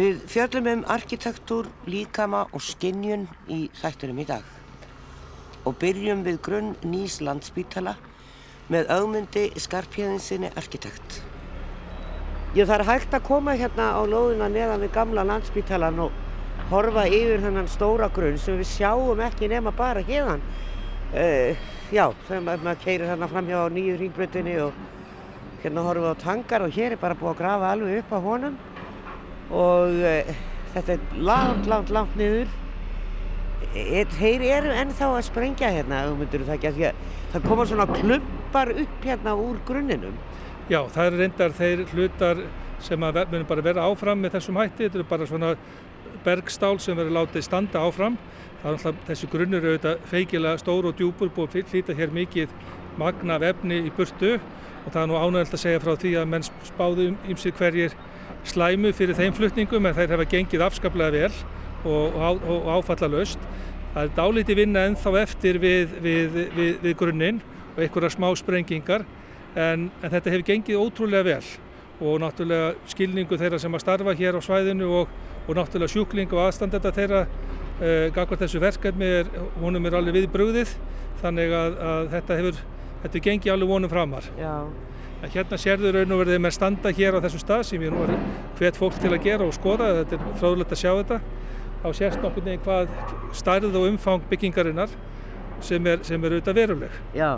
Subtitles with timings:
[0.00, 4.46] Við fjöllum um arkitektúr, líkama og skinnjun í þættunum í dag
[5.68, 7.98] og byrjum við grunn nýs landsbítala
[8.72, 11.18] með augmundi skarpjöðinsinni arkitekt.
[12.56, 16.16] Ég þarf hægt að koma hérna á lóðina neðan við gamla landsbítalan og
[16.70, 20.40] horfa yfir þennan stóra grunn sem við sjáum ekki nema bara hérðan.
[21.12, 21.52] Uh,
[21.92, 24.80] já, þegar maður keirir hérna fram hjá nýju ringbröndinni og
[25.60, 28.60] hérna við á tangar og hér er bara búið að grafa alveg upp á honum
[29.50, 30.32] og uh,
[30.74, 32.50] þetta er langt, langt, langt niður.
[33.74, 36.06] E, þeir eru ennþá að sprengja hérna,
[36.48, 36.92] það
[37.30, 40.16] það koma svona klumpar upp hérna úr grunninum.
[40.70, 42.42] Já, það er reyndar þeir hlutar
[42.82, 44.88] sem að munum bara vera áfram með þessum hætti.
[44.88, 45.54] Þetta er bara svona
[46.24, 48.18] bergstál sem verður látið standa áfram.
[48.60, 52.54] Það er alltaf þessi grunnur auðvitað feikilega stór og djúpur búið að flýta hér mikið
[53.00, 56.46] magna vefni í burtu og það er nú ánægilt að segja frá því að menn
[56.68, 57.96] spáðu um ymsið hverjir
[58.48, 61.32] slæmu fyrir þeim flutningum en þeir hefa gengið afskaplega vel
[61.84, 63.40] og, og, og áfallalöst.
[63.94, 67.40] Það er dálítið vinna ennþá eftir við, við, við, við grunninn
[67.74, 69.04] og einhverja smá sprengingar
[69.56, 71.44] en, en þetta hefur gengið ótrúlega vel
[72.00, 75.10] og náttúrulega skilningu þeirra sem að starfa hér á svæðinu og,
[75.46, 80.30] og náttúrulega sjúkling og aðstandenda þeirra eh, gagvar þessu verkefni er, honum er alveg við
[80.32, 80.76] bröðið
[81.20, 82.62] þannig að, að þetta hefur
[83.02, 84.30] þetta gengið alveg vonum framar.
[84.38, 84.54] Já.
[85.20, 88.14] Hérna sérður raun og verðið með standa hér á þessu stað sem ég nú er
[88.56, 91.18] hvet fólk til að gera og skoða, þetta er fráðulegt að sjá þetta.
[91.80, 92.94] Þá sérst nokkur nefn hvað
[93.36, 94.94] stærð og umfang byggingarinnar
[95.64, 96.96] sem er, sem er auðvitað veruleg.
[97.16, 97.30] Já,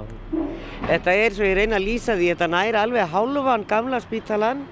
[0.86, 4.62] þetta er svo ég reyna að lýsa því, þetta næri alveg hálfan gamla spítalan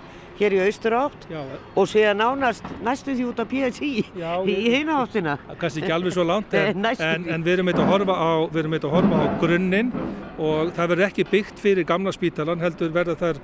[0.41, 5.36] hér í austurátt og séða nánast næstu því út af PSI í hináttina.
[5.60, 8.88] Kannski ekki alveg svo langt en, en, en við erum eitthvað að horfa á, að
[8.94, 9.92] horfa á grunninn
[10.41, 13.41] og það verður ekki byggt fyrir gamla spítalan heldur verður þar,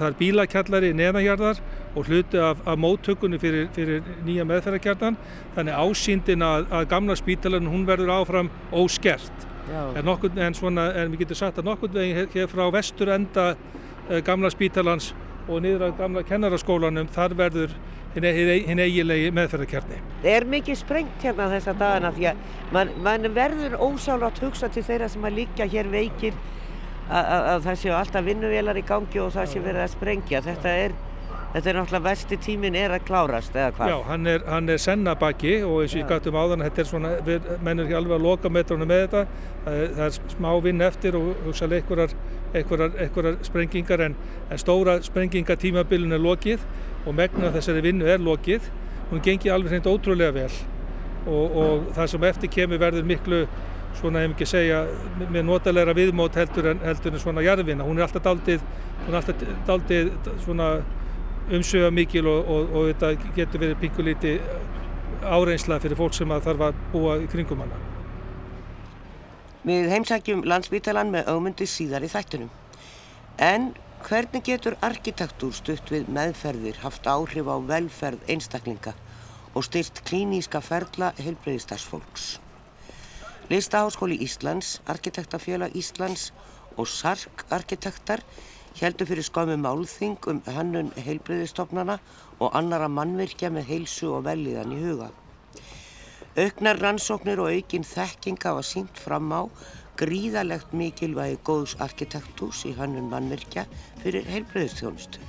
[0.00, 1.60] þar bílakjallari neðanjarðar
[1.94, 5.18] og hluti af, af móttökunni fyrir, fyrir nýja meðferðarkjarnan
[5.56, 9.48] þannig ásýndin að, að gamla spítalan hún verður áfram óskert.
[9.70, 14.18] En, nokkur, en, svona, við getum sagt að nokkur veginn hér frá vestur enda eh,
[14.26, 15.12] gamla spítalans
[15.50, 17.74] og niður á gamla kennaraskólanum þar verður
[18.14, 19.98] hinn eigilegi meðferðarkjarni.
[20.22, 22.40] Það er mikið sprengt hérna þessa dagana því að
[22.74, 26.38] mann man verður ósálátt hugsa til þeirra sem að líka hér veikir
[27.10, 30.42] að það séu alltaf vinnuvelar í gangi og það séu verið að sprengja.
[30.46, 30.98] Þetta er
[31.50, 33.88] Þetta er náttúrulega vesti tímin er að klárast eða hvað?
[33.90, 36.82] Já, hann er, hann er senna baki og eins og ég gæti um áðan þetta
[36.82, 39.22] er svona, við mennum ekki alveg að loka metrónu með þetta.
[39.64, 42.14] Það er, það er smá vinn eftir og hugsaðlega einhverjar,
[42.54, 44.14] einhverjar, einhverjar sprengingar en,
[44.46, 46.68] en stóra sprengingatímabilin er lokið
[47.06, 48.70] og megna þessari vinnu er lokið.
[49.10, 50.52] Hún gengi alveg hreint ótrúlega vel
[51.26, 53.42] og, og það sem eftir kemur verður miklu
[53.98, 54.84] svona ef ekki segja
[55.26, 58.62] með notalega viðmót heldur en, heldur en svona jarðvinna, hún er alltaf daldið,
[59.02, 60.12] hún er alltaf daldið
[60.44, 60.68] svona
[61.50, 64.34] umsöga mikil og, og, og þetta getur verið pingulíti
[65.20, 67.78] áreinsla fyrir fólk sem þarf að búa í kringum hana.
[69.66, 72.50] Við heimsækjum landsbytalan með augmundi síðar í þættunum.
[73.40, 73.72] En
[74.06, 78.94] hvernig getur arkitektúr stutt við meðferðir haft áhrif á velferð einstaklinga
[79.52, 82.38] og styrt klíníska ferla heilbreyðistarsfólks?
[83.50, 86.30] Listaháskóli Íslands, Arkitektafélag Íslands
[86.78, 88.22] og SARK arkitektar
[88.78, 91.98] heldur fyrir skömmu málþing um hannun heilbreyðistofnana
[92.38, 95.10] og annara mannvirkja með heilsu og velíðan í huga.
[96.38, 99.42] Auknar rannsóknir og aukinn þekking hafa sínt fram á
[100.00, 103.66] gríðalegt mikilvægi góðs arkitektús í hannun mannvirkja
[104.00, 105.20] fyrir heilbreyðistjónustu.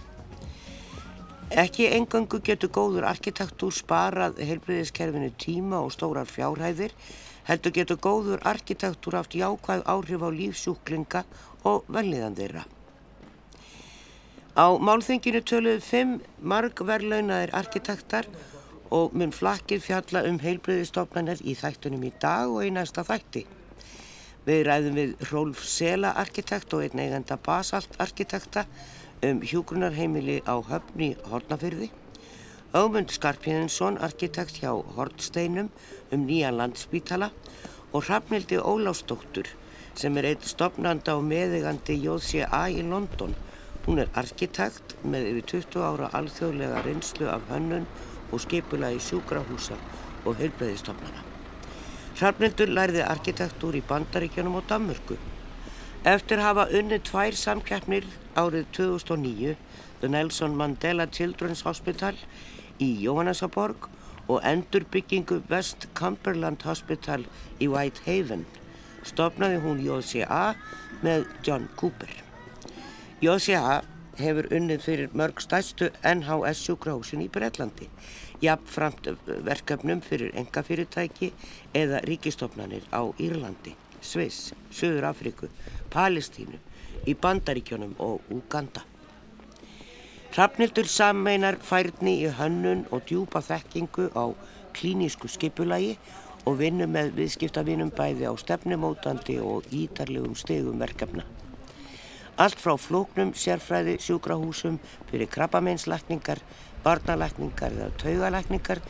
[1.52, 6.94] Ekki engangu getur góður arkitektúr sparað heilbreyðiskerfinu tíma og stórar fjárhæðir,
[7.50, 11.26] heldur getur góður arkitektúr haft jákvæð áhrif á lífsjúklinga
[11.68, 12.64] og velíðan þeirra.
[14.52, 18.26] Á málþinginu töluðu fimm margverlaunaðir arkitektar
[18.92, 23.46] og mun flakkir fjalla um heilbreyðistofnanir í þættunum í dag og í næsta þætti.
[24.44, 28.66] Við ræðum við Rólf Sela arkitekt og einn eigenda Basalt arkitekta
[29.24, 31.88] um hjúgrunarheimili á höfni Hortnafyrði,
[32.76, 35.70] Ögmund Skarpjæðinsson arkitekt hjá Hortsteinum
[36.12, 37.32] um nýja landspítala
[37.94, 39.48] og Hrafnildi Ólásdóttur
[39.96, 43.38] sem er einn stopnanda og meðegandi JCA í London
[43.86, 47.88] Hún er arkitekt með yfir 20 ára alþjóðlega reynslu af hönnun
[48.30, 49.78] og skipula í sjúkrahúsa
[50.22, 51.24] og heilbreyðistofnana.
[52.20, 55.18] Hrafnildur lærði arkitektúr í Bandaríkjunum og Danmörku.
[56.06, 58.06] Eftir hafa unnið tvær samkeppnir
[58.38, 59.58] árið 2009,
[60.02, 62.18] The Nelson Mandela Children's Hospital
[62.78, 63.90] í Jóhannesaborg
[64.28, 67.26] og endurbyggingu West Cumberland Hospital
[67.58, 68.46] í Whitehaven,
[69.02, 70.52] stopnaði hún JCA
[71.02, 72.31] með John Cooper.
[73.22, 73.84] JCA
[74.18, 77.86] hefur unnið fyrir mörg stæstu NHS sjúkrahúsin í Breitlandi,
[78.42, 79.12] jafnframt
[79.46, 81.30] verkefnum fyrir engafyrirtæki
[81.78, 85.52] eða ríkistofnanir á Írlandi, Sviss, Suður Afriku,
[85.94, 86.58] Palestínu,
[87.06, 88.82] í Bandaríkjónum og Uganda.
[90.34, 94.34] Hrafnildur sammeinar færni í hönnun og djúpa þekkingu á
[94.74, 95.94] klínísku skipulagi
[96.50, 101.28] og vinnu með viðskiptavinum bæði á stefnumótandi og ídarlegum stegum verkefna.
[102.38, 104.80] Allt frá flóknum sérfræði sjúkrahúsum
[105.10, 106.40] fyrir krabbameinslækningar,
[106.84, 108.82] barnalækningar eða taugalækningar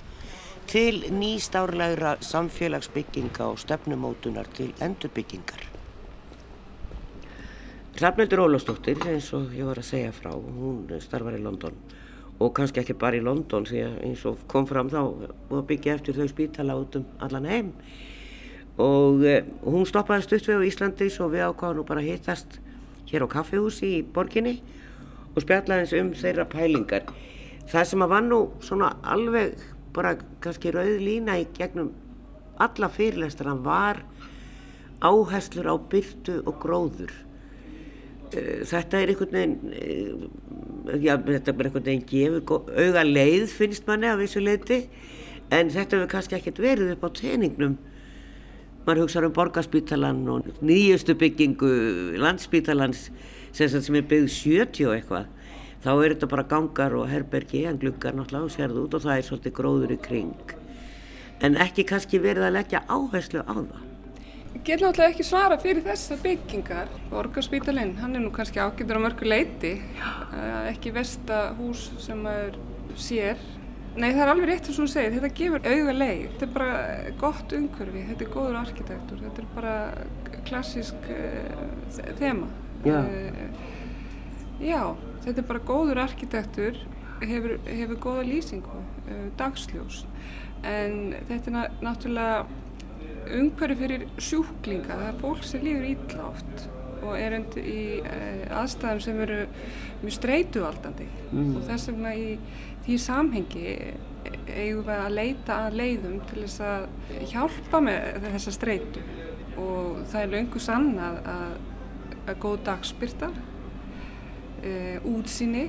[0.70, 5.66] til nýstárlegra samfélagsbygginga og stefnumótunar til endurbyggingar.
[7.98, 11.76] Hrafnildur Ólafsdóttir, eins og ég var að segja frá, hún starfar í London
[12.42, 15.98] og kannski ekki bara í London því að eins og kom fram þá og byggja
[15.98, 17.72] eftir þau spítala út um allan heim
[18.82, 22.58] og eh, hún stoppaði stutt við á Íslandi svo við ákváðum bara að hittast
[23.10, 24.60] hér á kaffehúsi í borginni
[25.34, 27.08] og spjallaðins um þeirra pælingar.
[27.72, 29.58] Það sem að var nú svona alveg
[29.96, 31.92] bara kannski rauð lína í gegnum
[32.62, 34.04] alla fyrirlestur hann var
[35.02, 37.14] áherslur á byrtu og gróður
[38.32, 43.90] Eh, þetta er einhvern veginn eh, já, þetta er einhvern veginn gefur auga leið finnst
[43.90, 44.78] manni af þessu leiti
[45.52, 47.76] en þetta hefur kannski ekkert verið upp á teiningnum
[48.86, 51.70] maður hugsaður um borgarspítalan og nýjustu byggingu
[52.22, 53.10] landsspítalans
[53.54, 55.30] sem er byggð 70 og eitthvað
[55.82, 59.18] þá er þetta bara gangar og herbergi en glukkar náttúrulega og sérðu út og það
[59.18, 60.58] er svolítið gróður í kring
[61.42, 63.88] en ekki kannski verið að leggja áherslu á það
[64.66, 66.92] get náttúrulega ekki svara fyrir þessar byggingar.
[67.18, 72.60] Orgarspítalinn, hann er nú kannski ágættur á mörgu leiti, uh, ekki vesta hús sem maður
[73.00, 73.42] sér.
[73.92, 76.76] Nei, það er alveg rétt sem þú segir, þetta gefur auga leið, þetta er bara
[77.20, 79.74] gott umhverfi, þetta er góður arkitektur, þetta er bara
[80.48, 82.48] klassísk uh, þema.
[82.88, 83.02] Já.
[83.02, 83.68] Uh,
[84.64, 84.82] já,
[85.26, 86.80] þetta er bara góður arkitektur,
[87.20, 88.82] hefur, hefur góða lýsingu,
[89.40, 90.06] dagsljós,
[90.64, 92.46] en þetta er náttúrulega
[93.42, 96.70] umhverju fyrir sjúklinga, það er fólk sem líður ítla oft
[97.02, 99.38] og er undir í uh, aðstæðum sem eru
[100.02, 101.56] mjög streytualdandi mm.
[101.58, 102.28] og þess vegna í
[102.86, 103.66] því samhengi
[104.52, 106.88] eigum við að leita að leiðum til þess að
[107.32, 109.04] hjálpa með þessa streytu
[109.62, 111.54] og það er laungu sann að, að,
[112.32, 113.30] að góð dagspyrta,
[114.64, 115.68] eh, útsýni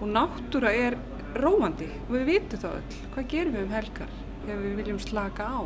[0.00, 0.98] og náttúra er
[1.38, 1.88] róandi.
[2.08, 4.14] Og við vitum það öll, hvað gerum við um helgar
[4.44, 5.60] ef við viljum slaka á?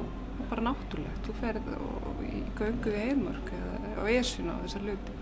[0.48, 1.72] Bara náttúrulegt, þú ferð
[2.28, 5.16] í göngu við heimörk eða á esuna á þessar luti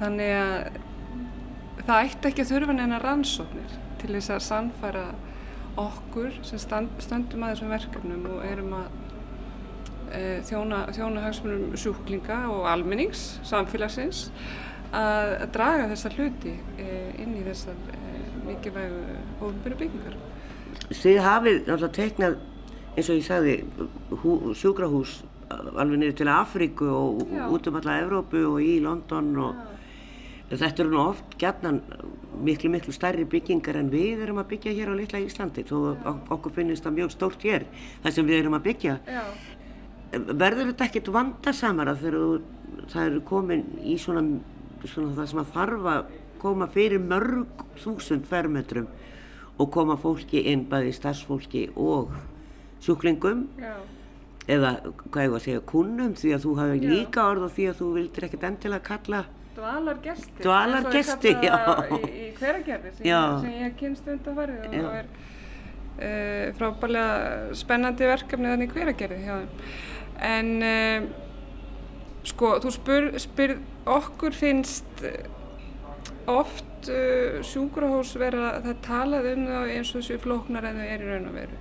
[0.00, 0.78] þannig að
[1.84, 5.06] það ætti ekki að þurfa neina rannsóknir til þess að sannfæra
[5.80, 8.92] okkur sem stand, stöndum að þessum verkefnum og erum að
[10.12, 14.28] e, þjóna, þjóna hagsmunum sjúklinga og almennings, samfélagsins
[14.92, 16.88] að, að draga þessar hluti e,
[17.24, 18.02] inn í þessar e,
[18.44, 19.02] mikilvægu
[19.40, 20.18] ofnbyrju byggingar
[20.94, 22.40] Þið hafið náttúrulega teiknað
[22.94, 23.54] eins og ég sagði
[24.60, 27.46] sjúkrahús alveg niður til Afríku og Já.
[27.50, 29.54] út um alla Evrópu og í London og
[30.50, 30.56] Já.
[30.62, 31.80] þetta eru nú oft gætnan
[32.42, 35.76] miklu miklu stærri byggingar en við erum að byggja hér á litla Íslandi þó
[36.34, 37.66] okkur finnist það mjög stórt hér
[38.02, 39.22] það sem við erum að byggja Já.
[40.32, 42.18] verður þetta ekkert vandarsamara þegar
[42.92, 44.24] það eru komin í svona,
[44.84, 46.12] svona það sem að þarf að
[46.44, 48.88] koma fyrir mörg þúsund fermetrum
[49.58, 52.12] og koma fólki inn bæði starfsfólki og
[52.84, 53.76] sjúklingum Já.
[54.50, 54.74] eða
[55.06, 57.80] hvað ég var að segja kunnum því að þú hafi líka orð og því að
[57.80, 59.24] þú vildir ekkert endilega kalla
[59.56, 61.58] dvalargesti dvalargesti, já.
[61.88, 63.08] í, í hveragerði sem,
[63.44, 69.36] sem ég kynst undan farið og það er uh, frábælega spennandi verkefni þannig hveragerði
[70.24, 71.08] en uh,
[72.24, 73.58] sko þú spyr, spyr
[73.94, 75.04] okkur finnst
[76.30, 81.04] oft uh, sjúkrahús vera það talað um það eins og þessu flóknar en þau er
[81.04, 81.60] í raun og veru.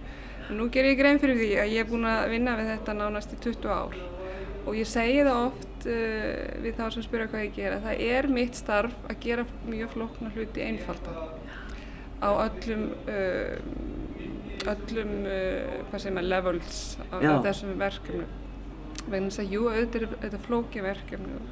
[0.54, 3.36] Nú ger ég grein fyrir því að ég er búin að vinna við þetta nánast
[3.36, 4.00] í 20 ár.
[4.64, 7.82] Og ég segi það oft uh, við þá sem spyrja hvað ég gera.
[7.84, 11.16] Það er mitt starf að gera mjög flokkna hluti einfalda
[12.24, 13.56] á öllum, uh,
[14.74, 18.40] öllum uh, levels af, af þessum verkefnum.
[19.04, 21.48] Vegna þess að jú, auðvitað er þetta flóki verkefni og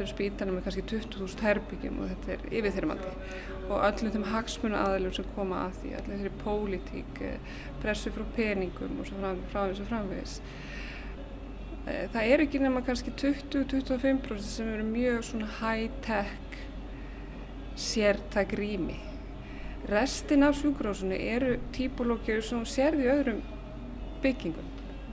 [0.00, 3.10] þetta er spítanum með kannski 20.000 herbyggjum og þetta er yfirþyrmandi
[3.70, 8.24] og öllum þeim hagsmunu aðlum sem koma að því, allir þeirri pólitík, eh, pressu frá
[8.36, 10.40] peningum og svo frá þessu framvegis.
[11.90, 16.58] Eh, það er ekki nema kannski 20-25% sem eru mjög svona high-tech
[17.80, 18.98] sértæk rými.
[19.90, 23.40] Restin af sjúkrósunni eru típolókjur sem sérði öðrum
[24.22, 24.68] byggingum,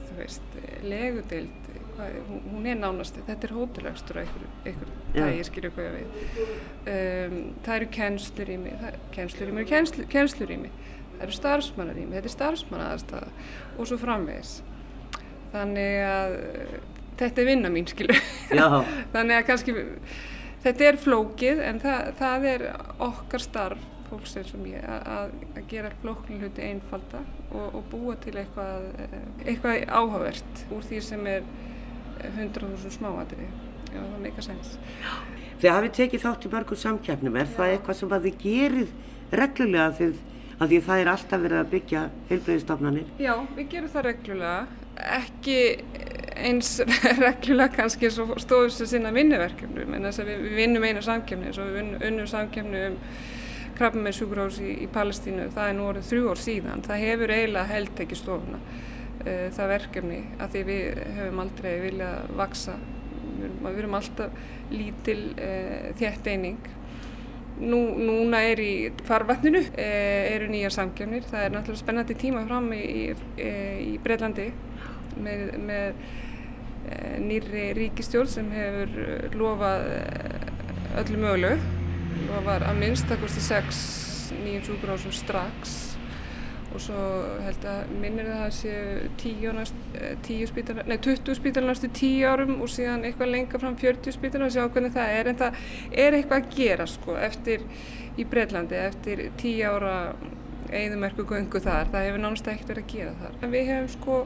[0.10, 5.46] þú veist, legudeld, hvað, hún, hún er nánast, þetta er hótelaugstur á einhverju, einhverju dagi,
[5.48, 6.41] skilju hvað ég veit.
[6.91, 8.75] Um, það eru kennslurími,
[9.15, 10.74] kennslurími eru kennslu, kennslurími,
[11.15, 13.31] það eru starfsmannarími, þetta er starfsmannaðarstaða
[13.77, 14.57] og svo framvegis.
[15.54, 16.38] Þannig að
[17.20, 18.18] þetta er vinna mín, skilju.
[19.13, 19.75] Þannig að kannski,
[20.66, 22.66] þetta er flókið en það, það er
[23.08, 27.20] okkar starf fólks eins og mér að, að gera flóknir hluti einfalda
[27.51, 28.86] og, og búa til eitthvað,
[29.44, 31.50] eitthvað áhugavert úr því sem er
[32.24, 33.50] 100.000 smáadri
[33.88, 34.77] ef það meika sens.
[35.62, 37.54] Þið hafið tekið þátt í mörgum samkjafnum, er Já.
[37.58, 38.92] það eitthvað sem að þið gerir
[39.42, 40.10] reglulega því
[40.58, 43.10] því það er alltaf verið að byggja heilbreyðistofnanir?
[43.22, 45.60] Já, við gerum það reglulega, ekki
[46.38, 46.77] eins
[47.24, 51.60] reglulega kannski stofum sem sinna vinnuverkefnum en þess að við, við vinnum einu samkjafni eins
[51.62, 53.01] og við vinnum samkjafni um
[53.77, 56.86] krabba með sjúkurhás í, í Palestínu, það er nú orðið þrjú ár síðan.
[56.86, 62.32] Það hefur eiginlega held ekki stofuna uh, það verkefni að því við hefum aldrei viljað
[62.39, 62.77] vaksa.
[63.38, 64.42] Við, við erum alltaf
[64.74, 66.72] lítil uh, þétt eining.
[67.58, 68.72] Nú, núna er í
[69.06, 71.27] farvatninu, uh, eru nýja samkjöfnir.
[71.30, 73.51] Það er náttúrulega spennandi tíma fram í, í,
[73.94, 74.50] í Breitlandi
[75.24, 76.01] með, með
[77.19, 79.89] nýri ríkistjórn sem hefur lofað
[81.01, 81.74] öllu mögulegu.
[82.27, 83.81] Og var að minnstakosti 6
[84.43, 85.75] nýjum sjúkurásum strax.
[86.75, 87.01] Og svo
[87.45, 92.57] held að minnir það að séu 10 eh, spítalar, nei 20 spítalar næstu 10 árum
[92.62, 94.50] og síðan eitthvað lenga fram 40 spítalar.
[94.50, 95.31] Og sjá hvernig það er.
[95.31, 95.62] En það
[96.03, 97.63] er eitthvað að gera sko eftir
[98.17, 99.95] í Breitlandi eftir 10 ára
[100.67, 103.36] eigðumerku göngu þar, það hefur nánast ekkert verið að gera þar.
[103.39, 104.17] En við hefum sko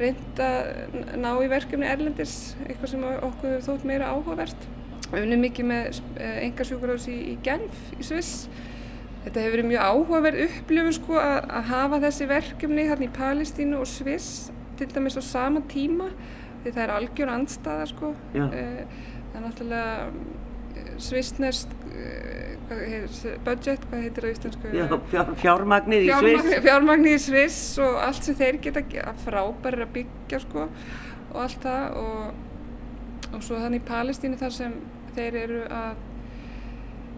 [0.00, 2.34] reynd að ná í verkefni erlendis
[2.66, 4.66] eitthvað sem okkur þótt meira áhugavert
[5.06, 8.48] Við vunum mikið með engarsjúkurás í, í Genf í Sviss.
[9.22, 13.78] Þetta hefur verið mjög áhugaverð upplifun sko að, að hafa þessi verkefni hérna í Palestínu
[13.82, 14.48] og Sviss
[14.78, 16.10] til dæmis á sama tíma
[16.64, 18.12] því það er algjör andstaða sko.
[18.34, 18.50] Uh,
[19.30, 20.10] það er náttúrulega
[20.76, 22.56] eh, svissnest uh,
[23.46, 24.72] budget, hvað heitir það í íslensku?
[24.74, 26.50] Já, fjár, fjármagnir í Sviss.
[26.66, 31.96] Fjármagnir í Sviss og allt sem þeir geta frábæri að byggja sko og allt það
[32.02, 34.76] og, og svo þannig í Palestínu þar sem
[35.16, 36.04] þeir eru að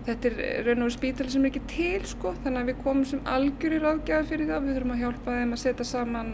[0.09, 3.25] þetta er raun og spítal sem er ekki til sko þannig að við komum sem
[3.29, 6.31] algjörir ágjafi fyrir það við þurfum að hjálpa þeim að setja saman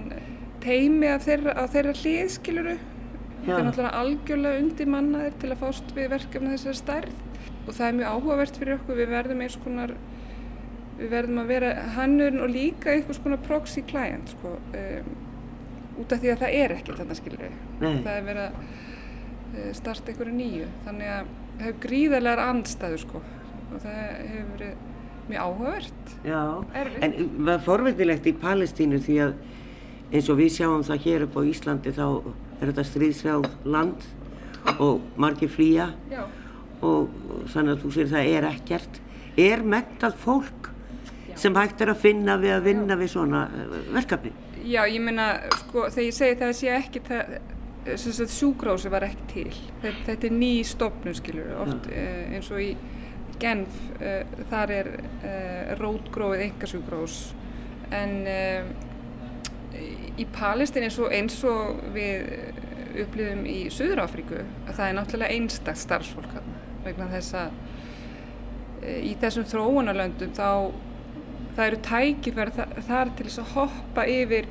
[0.65, 2.77] teimi af þeirra, þeirra hliðskiluru
[3.45, 7.23] þetta er náttúrulega algjörlega undir mannaðir til að fást við verkefni þessari stærð.
[7.65, 8.99] Og það er mjög áhugavert fyrir okkur.
[9.01, 9.95] Við verðum eins konar
[10.99, 14.57] við verðum að vera hannurinn og líka einhvers konar proxy client sko.
[14.79, 15.15] Um,
[16.03, 17.43] út af því að það er ekki þetta skilur
[17.79, 20.71] það er verið að uh, starta einhverju nýju.
[20.87, 21.33] Þannig að
[21.65, 23.23] hefur gríðarlegar andstæður sko.
[23.75, 24.75] Og það hefur verið
[25.25, 26.17] mjög áhugavert.
[26.25, 26.41] Já,
[26.77, 27.05] Erfitt.
[27.05, 29.37] en það er forveitilegt í Palestínu því að
[30.15, 32.07] eins og við sjáum það hér upp á Íslandi þá
[32.65, 34.07] er þetta stríðsfjáð land
[34.81, 35.91] og margir flýja?
[36.85, 37.11] Og
[37.53, 39.01] þannig að þú sér það er ekkert.
[39.41, 40.71] Er mentalt fólk
[41.29, 41.37] Já.
[41.43, 43.01] sem hægt er að finna við að vinna Já.
[43.01, 44.33] við svona eh, verkefni?
[44.65, 45.27] Já, ég meina,
[45.61, 49.63] sko, þegar ég segi það sé ekki það sjúkrási var ekki til.
[49.83, 52.71] Þetta, þetta er ný stofnum skilur oft uh, eins og í
[53.43, 57.19] Genf uh, þar er uh, rótgróið enga sjúkrás
[57.93, 58.15] en
[60.21, 62.29] í Palestin eins og, eins og við
[63.05, 66.37] upplifum í Suður-Afríku að það er náttúrulega einstakst starfsfólk
[66.85, 67.63] vegna þess að
[68.85, 70.51] í þessum þróunarlöndum þá
[71.55, 74.51] það eru tækifær þar til þess að hoppa yfir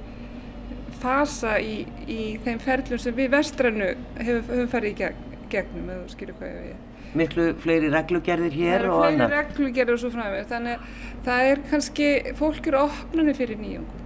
[1.03, 3.89] fasa í, í þeim ferlum sem við vestrannu
[4.19, 6.89] hefum, höfum farið í gegn, gegnum, eða skilur hvað ég veit.
[7.13, 9.03] Miklu fleiri reglugerðir hér og.
[9.03, 12.07] Það eru fleiri reglugerðir og svo framveg, þannig að það er kannski,
[12.39, 14.02] fólk eru opnarnir fyrir nýjungum.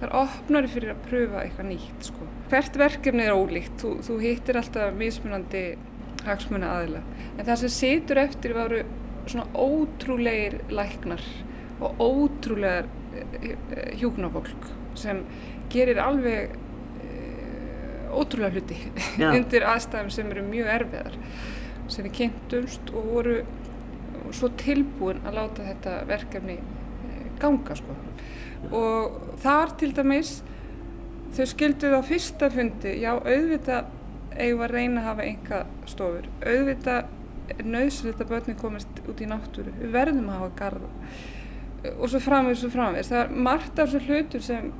[0.00, 2.26] Það er opnarnir fyrir að pröfa eitthvað nýtt, sko.
[2.50, 5.64] Hvert verkefni er ólíkt, þú, þú hittir alltaf mismunandi
[6.24, 7.02] hagsmuna aðila.
[7.36, 8.80] En það sem situr eftir varu
[9.26, 11.22] svona ótrúleir læknar
[11.80, 15.22] og ótrúlegar eh, eh, hjúknafólk sem
[15.70, 18.78] gerir alveg uh, ótrúlega hluti
[19.36, 21.18] undir aðstæðum sem eru mjög erfiðar
[21.90, 23.36] sem við kynntumst og voru
[24.34, 26.58] svo tilbúin að láta þetta verkefni
[27.40, 27.96] ganga sko.
[28.68, 30.34] Og þar til dæmis
[31.36, 33.96] þau skilduð á fyrsta fundi já auðvitað
[34.36, 37.08] eigum að reyna að hafa enga stofur auðvitað
[37.50, 39.72] er nöðslega að börnin komast út í náttúru.
[39.80, 40.90] Við verðum að hafa garda
[41.96, 43.10] og svo framvegis og framvegis.
[43.10, 44.70] Það er margt af þessu hlutur sem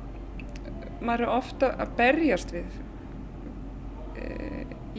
[1.01, 2.79] maður er ofta að berjast við
[4.21, 4.27] e,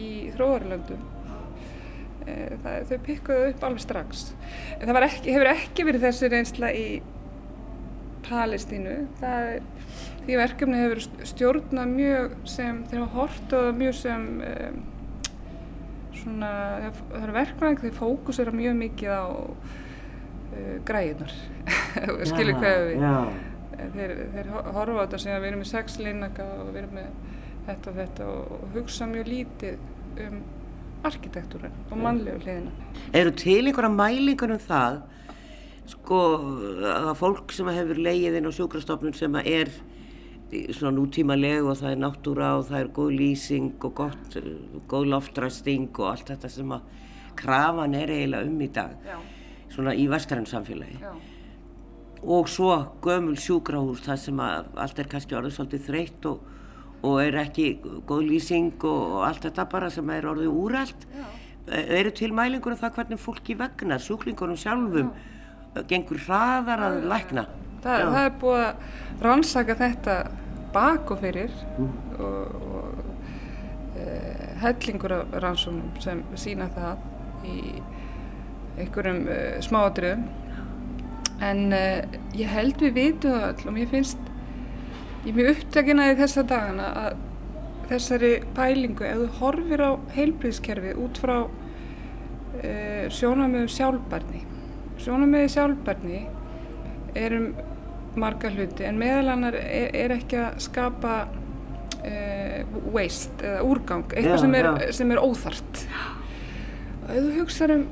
[0.01, 1.05] í þróarlöndum
[2.27, 2.37] e,
[2.91, 4.25] þau pikkuðu upp alveg strax.
[4.81, 6.87] En það ekki, hefur ekki verið þessi reynsla í
[8.27, 8.97] Palestínu.
[9.21, 9.69] Það er,
[10.25, 11.03] því verkefni hefur
[11.33, 14.83] stjórnað mjög sem, þeir hafa hort og mjög sem um,
[16.23, 16.53] svona,
[16.93, 21.37] það eru verkefni þeir fókusera mjög mikið á uh, græðunar,
[22.31, 23.07] skilur hvað við.
[23.93, 26.99] Þeir, þeir horfa á þetta sem að við erum með sex linnaka og við erum
[27.01, 27.15] með
[27.67, 30.43] þetta og þetta og hugsa mjög lítið um
[31.07, 32.71] arkitektúrin og mannlegu hliðina.
[33.17, 35.01] Eru til einhverja mælingar um það
[35.91, 36.19] sko
[36.93, 39.73] að fólk sem hefur leið inn á sjúkrastofnun sem er
[40.77, 44.39] svona nútímaleg og það er náttúra og það er góð lýsing og gott,
[44.91, 46.89] góð loftræsting og allt þetta sem að
[47.39, 49.17] krafan er eiginlega um í dag Já.
[49.73, 51.01] svona í vestræðinsamfélagi
[52.23, 56.43] og svo gömul sjúkrahús það sem að allt er kannski orðið svolítið þreytt og,
[57.09, 57.69] og er ekki
[58.07, 61.09] góð lýsing og, og allt þetta bara sem er orðið úrælt
[61.73, 65.41] eru til mælingur um það hvernig fólki vegna sjúklingunum sjálfum Já.
[65.89, 67.47] Gengur hraðar að lækna.
[67.83, 70.19] Þa, það er búið að rannsaka þetta
[70.73, 71.89] bak og fyrir mm.
[72.27, 74.05] og, og e,
[74.63, 77.03] hellingur af rannsónum sem sína það
[77.49, 77.59] í
[78.81, 80.31] einhverjum e, smáadröðum
[81.43, 84.31] en uh, ég held við vitum það öll og mér finnst
[85.25, 87.19] ég er mjög upptækin að þessa dagana að
[87.91, 93.73] þessari pælingu ef þú horfir á heilbríðskerfi út frá uh, sjónamöðu
[95.03, 96.21] sjálfbarni sjónamöðu sjálfbarni
[97.19, 97.47] er um
[98.19, 101.15] marga hluti en meðalannar er, er ekki að skapa
[102.03, 105.83] uh, waste eða úrgang eitthvað já, sem, er, sem er óþart
[107.03, 107.85] og ef þú hugsaður um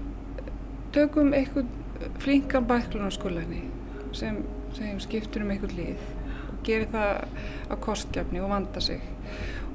[0.95, 1.77] tökum eitthvað
[2.21, 3.65] flinkan bæklunarskólaðni
[4.17, 4.43] sem,
[4.77, 6.07] sem skiptur um einhvern lið
[6.51, 7.27] og gerir það
[7.71, 9.03] á kostgjafni og vanda sig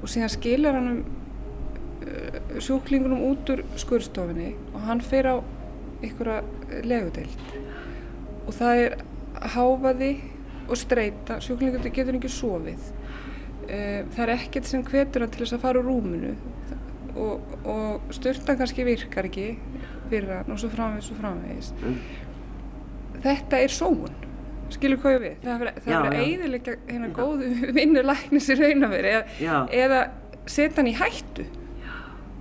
[0.00, 1.04] og síðan skilar hann um
[2.62, 5.36] sjúklingunum út úr skurðstofinni og hann fer á
[6.02, 7.46] einhverja legudeild.
[8.46, 8.98] Og það er
[9.54, 10.10] háfaði
[10.66, 12.92] og streyta, sjúklingunum getur ekki sofið.
[13.66, 16.36] Uh, það er ekkert sem hvetur hann til þess að fara úr rúminu.
[17.16, 19.54] Og, og styrtan kannski virkar ekki
[20.10, 21.72] fyrir hann og svo framvegis og framvegis.
[21.80, 21.98] Mm.
[23.24, 24.22] þetta er sóun.
[24.74, 25.34] Skilur hvað ég við?
[25.44, 30.00] Það verður að eiðilegja hérna góðu vinnulæknis í raunaveri eða, eða
[30.46, 31.46] setja hann í hættu.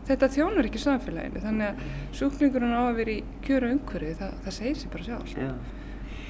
[0.10, 4.58] Þetta þjónar ekki samfélaginu þannig að sjúklingurinn á að vera í kjöru umhverfi það, það
[4.60, 5.74] segir sér bara sjálf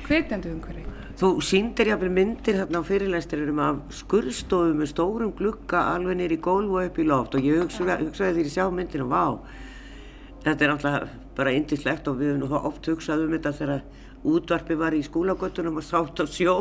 [0.05, 0.83] hvetjandi umhverfi.
[1.17, 6.75] Þú síndir jáfnvel myndir þarna á fyrirlæsturum af skurðstofu með stórum glukka alveg nýri gólf
[6.75, 9.39] og upp í loft og ég hugsaði, að ég sjá myndinu, vá
[10.45, 13.85] þetta er alltaf bara indislegt og við hefum nú oft hugsað um þetta þegar
[14.25, 16.55] útvarpi var í skólagötunum og sátt á sjó.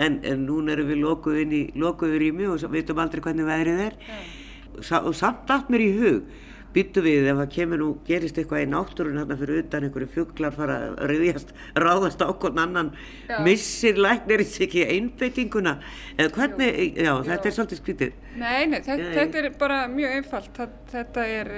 [0.00, 3.82] En, en núna erum við lokuð inn í lokuður ími og veitum aldrei hvernig veðrið
[3.88, 3.98] er.
[3.98, 4.47] Og
[4.84, 9.16] samt allt mér í hug byttu við ef það kemur nú, gerist eitthvað í náttúrun
[9.16, 12.90] hérna fyrir utan einhverju fugglar fara að rauðjast, ráðast á okkur annan
[13.24, 13.38] já.
[13.46, 15.78] missir læknirins ekki einbeitinguna?
[16.18, 17.14] Eða hvernig, já, já.
[17.30, 20.62] þetta er svolítið skvítið Nei, nei, þetta, þetta er bara mjög einfalt,
[20.92, 21.54] þetta er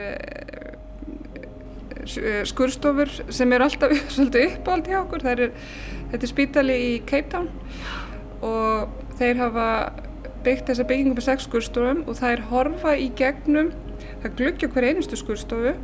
[2.01, 5.25] Eh, skurstofur sem er alltaf svolítið uppáld hjá okkur.
[5.29, 5.51] Er,
[6.13, 7.51] þetta er spítali í Cape Town
[8.47, 9.67] og þeir hafa
[10.45, 13.71] byggt þessa byggingum með sex skurstofum og það er horfa í gegnum,
[14.23, 15.75] það glöggja hver einustu skurstofu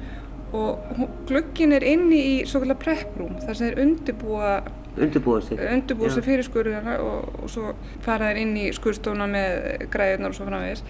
[0.57, 4.53] og glöggin er inni í svo kallar prepprúm þar sem þeir undirbúa
[4.97, 10.39] undirbúa sig, fyrir skurðina og, og svo fara þeir inn í skurstofuna með græðunar og
[10.39, 10.85] svo framvegis.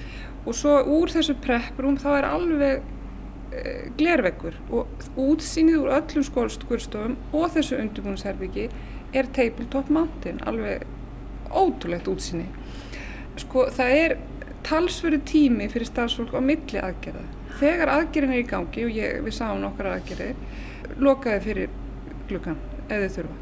[0.47, 2.85] Og svo úr þessu prepprúm þá er alveg
[3.57, 8.65] Eh, glerveggur og útsýnið úr öllum skólstofum og þessu undirbúinisherbyggi
[9.17, 10.83] er tabletop mountain, alveg
[11.55, 12.49] ótrúlegt útsýni.
[13.37, 14.17] Sko það er
[14.67, 17.25] talsverðu tími fyrir stafsfólk á milli aðgerða.
[17.61, 20.39] Þegar aðgerðin er í gangi og ég, við sáum nokkar aðgerðir,
[21.01, 21.75] lokaði fyrir
[22.29, 23.37] glukkan þau þurfa.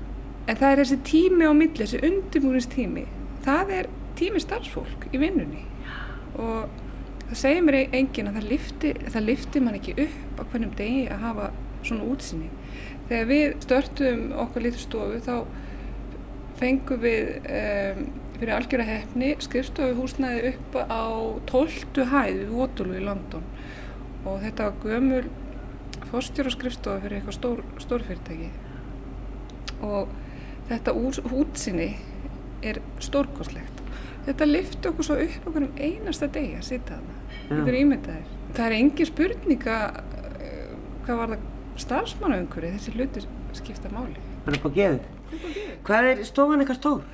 [0.44, 3.04] En það er þessi tími á milli, þessi undirbúinistími,
[3.46, 5.64] það er tími starfsfólk í vinnunni
[6.34, 6.68] og
[7.30, 11.06] það segir mér engin að það lifti, það lifti man ekki upp á hvernig degi
[11.08, 11.48] að hafa
[11.84, 12.50] svona útsýni.
[13.08, 15.34] Þegar við störtum okkar litur stofu þá
[16.60, 18.04] fengum við um,
[18.38, 21.04] fyrir algjörða hefni skrifstofu húsnaði upp á
[21.50, 22.06] 12.
[22.10, 23.46] hæð við Waterloo í London.
[24.24, 25.22] Og þetta var gömul
[26.10, 28.50] fórstjóra skrifstofu fyrir eitthvað stór, stórfyrirtæki
[29.84, 30.12] og
[30.68, 31.88] þetta útsýni
[32.64, 33.82] er stórkoslegt
[34.24, 37.64] þetta lifti okkur svo upp okkur um einasta degi að sita þarna.
[37.68, 38.30] Er ímyndaðir.
[38.56, 40.70] Það er engin spurninga uh,
[41.04, 41.50] hvað var það
[41.84, 44.16] starfsmannaunguri þessi hlutir skipta máli.
[44.44, 45.02] Það er upp á geðu
[45.84, 47.04] hvað er stofan eitthvað stór?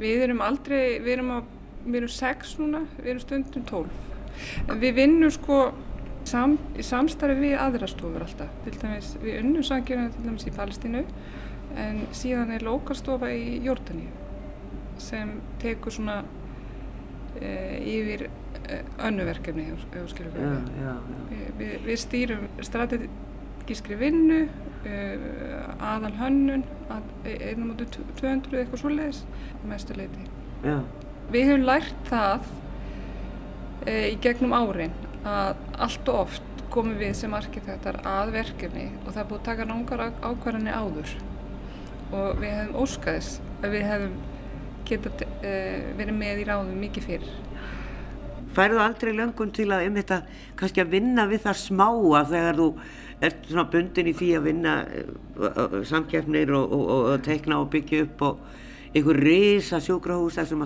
[0.00, 1.38] Við erum aldrei, við erum, á,
[1.86, 4.04] við erum sex núna, við erum stundum tólf.
[4.68, 5.60] Við vinnum sko
[6.28, 8.52] sam, samstarfi við aðra stofur alltaf.
[8.64, 11.04] Til dæmis, við unnum sangjörðum til dæmis í Palestínu
[11.76, 14.24] en síðan er lokalstofa í Jórdaníu
[15.02, 16.22] sem tekur svona
[17.36, 17.50] e,
[17.84, 18.28] yfir
[19.04, 21.98] önnu verkefni ef þú skilur hvað við.
[22.00, 24.40] Stýrum strategískri vinnu,
[25.82, 27.82] aðal hönnun, að, einum út
[28.20, 29.22] 200 eitthvað svoleiðis,
[29.66, 30.26] mestu leiti.
[30.64, 30.80] Já.
[31.32, 32.46] Við hefum lært það
[33.86, 34.94] uh, í gegnum árin
[35.26, 39.48] að allt og oft komum við sem arkitektar að verkefni og það er búið að
[39.48, 41.12] taka nángar ákvarðanir áður
[42.14, 43.30] og við hefum óskaðis
[43.62, 44.16] að við hefum
[44.86, 47.34] getað uh, verið með í ráðum mikið fyrir
[48.56, 50.20] færðu aldrei löngun til að um þetta
[50.56, 52.68] kannski að vinna við það smáa þegar þú
[53.24, 57.70] ert svona bundin í því að vinna uh, samkjæfnir og, og, og, og tekna og
[57.72, 58.44] byggja upp og
[58.96, 60.64] einhver risa sjúkrahús þar sem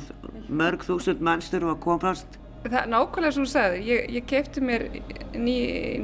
[0.61, 2.39] mörg þúsund mannstur var komast?
[2.61, 4.85] Það er nákvæmlega sem þú sagði, ég, ég kefti mér
[5.33, 5.55] ný,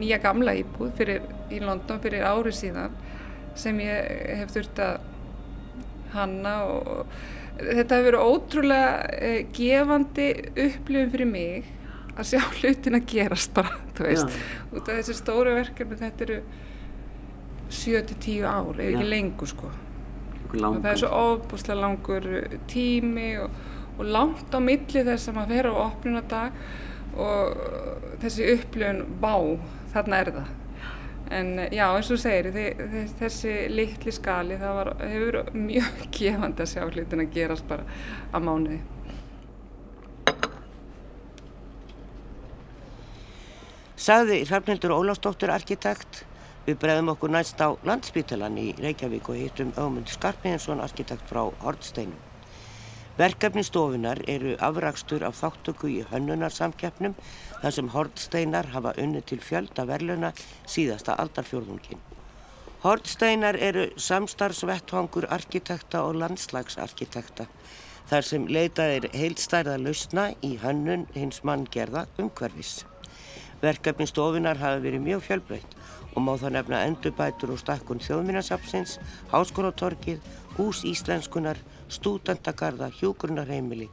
[0.00, 2.94] nýja gamla íbúð fyrir, í London fyrir ári síðan
[3.56, 4.96] sem ég hef þurft að
[6.14, 7.18] hanna og
[7.56, 11.70] þetta hefur verið ótrúlega eh, gefandi upplifin fyrir mig
[12.16, 14.38] að sjá hlutin að gerast bara, þú veist,
[14.72, 16.40] út af þessi stóru verkefni þetta eru
[17.76, 19.72] 7-10 ár, eða ekki lengur sko.
[20.46, 22.28] Og það er svo óbúslega langur
[22.70, 23.56] tími og,
[23.96, 26.60] og langt á milli þess að maður fer á opnunadag
[27.16, 27.64] og
[28.22, 29.34] þessi upplifun bá,
[29.94, 30.54] þarna er það.
[31.36, 32.52] En já, eins og segir
[33.18, 37.88] þessi litli skali það var, hefur mjög gefandi að sjá hlutin að gerast bara
[38.30, 38.78] á mánuði
[44.06, 46.20] Sagði Hrafnildur Ólafsdóttur arkitekt
[46.62, 52.20] við bregðum okkur næst á landspítalan í Reykjavík og hittum Ögmund Skarpíðinsson arkitekt frá Hortsteinum.
[53.18, 57.18] Verkefni stofunar eru afrakstur af þáttöku í hönnunarsamkjapnum
[57.64, 60.30] þar sem Hortsteinar hafa unni til fjölda verluna
[60.70, 61.98] síðasta aldarfjörðungin.
[62.86, 67.50] Hortsteinar eru samstarfsvettvangur arkitekta og landslagsarkitekta
[68.06, 72.84] þar sem leitað er heilstærða lausna í hönnun hins manngerða umhverfis.
[73.62, 75.76] Verkefni stofunar hafa verið mjög fjölbreytt
[76.16, 78.98] og má það nefna endurbætur og stakkun þjóðminnarsapsins,
[79.32, 80.20] háskólatorkið,
[80.56, 81.58] hús íslenskunar,
[81.92, 83.88] stúdendagarða, hjógrunarheimili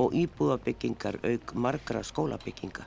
[0.00, 2.84] og íbúðabyggingar auk margra skólabygginga.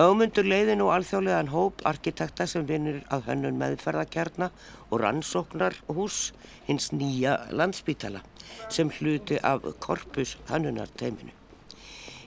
[0.00, 4.48] Ögmundur leiði nú alþjóðlegan hóp arkitekta sem vinur að hönnun meðferðakjarna
[4.88, 6.32] og rannsóknar hús
[6.64, 8.24] hins nýja landsbítala
[8.72, 11.41] sem hluti af korpus hönnunarteiminu.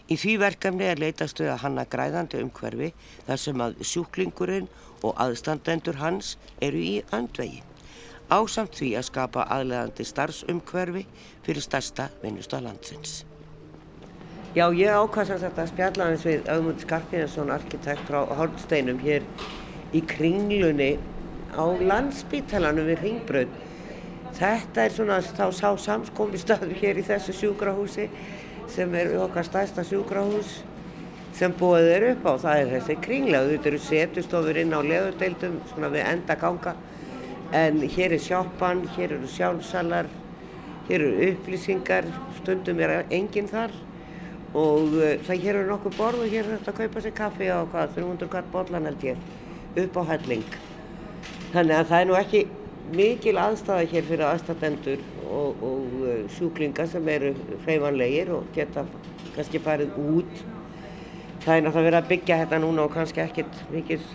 [0.05, 2.91] Í því verkefni er leitast við að hanna græðandi umhverfi
[3.25, 4.67] þar sem að sjúklingurinn
[5.01, 7.63] og aðstandendur hans eru í öndvegi.
[8.29, 11.05] Ásamt því að skapa aðlegandi starfsumhverfi
[11.45, 13.23] fyrir starsta vinnusta landsins.
[14.55, 19.25] Já, ég ákvæmst þetta spjallaðins við Ögmund Skarpínarsson, arkitekt frá Hortsteinum hér
[19.91, 20.93] í kringlunni
[21.51, 23.57] á landsbítalanum við Ringbröð.
[24.37, 28.07] Þetta er svona þá sá samskomi staður hér í þessu sjúkrahúsi
[28.73, 30.61] sem er okkar stærsta sjúkrahús
[31.35, 32.33] sem búið er upp á.
[32.45, 36.75] Það er þessi kringlega, þetta eru setustofur inn á leðurdeildum svona við enda ganga
[37.55, 40.07] en hér er sjoppan, hér eru sjálfsalar,
[40.87, 42.07] hér eru upplýsingar,
[42.39, 43.73] stundum er enginn þar
[44.55, 47.49] og uh, það hér eru nokkuð borð og hér er þetta að kaupa sér kaffi
[47.51, 50.45] á hvað, 300 kvart bollan held ég upp á helling.
[51.51, 52.41] Þannig að það er nú ekki
[52.95, 57.33] mikil aðstæða hér fyrir aðstæðendur og, og uh, sjúklinga sem eru
[57.65, 58.85] hreyfanlegir og geta
[59.35, 60.43] kannski farið út.
[61.45, 64.05] Það er náttúrulega verið að byggja þetta núna og kannski ekkert mikið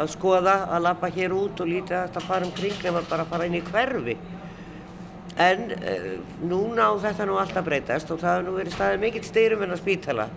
[0.00, 3.26] að skoða að lappa hér út og lítið að þetta fara um kring en bara
[3.28, 4.16] fara inn í hverfi.
[5.40, 6.10] En uh,
[6.44, 9.74] núna á þetta nú alltaf breytast og það hefur nú verið staðið mikill styrum en
[9.76, 10.28] að spítala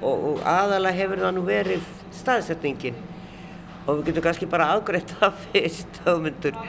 [0.00, 3.02] og, og aðalega hefur það nú verið staðsetningin
[3.84, 6.60] og við getum kannski bara afgreitt það fyrst ámyndur.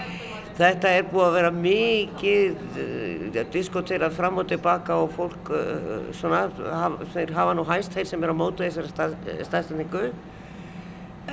[0.55, 6.45] Þetta er búið að vera mikið uh, diskoterað fram og tilbaka og fólk uh, svona,
[6.71, 9.17] haf, þeir hafa nú hæst þeir sem er á mótu þessari stað,
[9.49, 10.05] staðstændingu.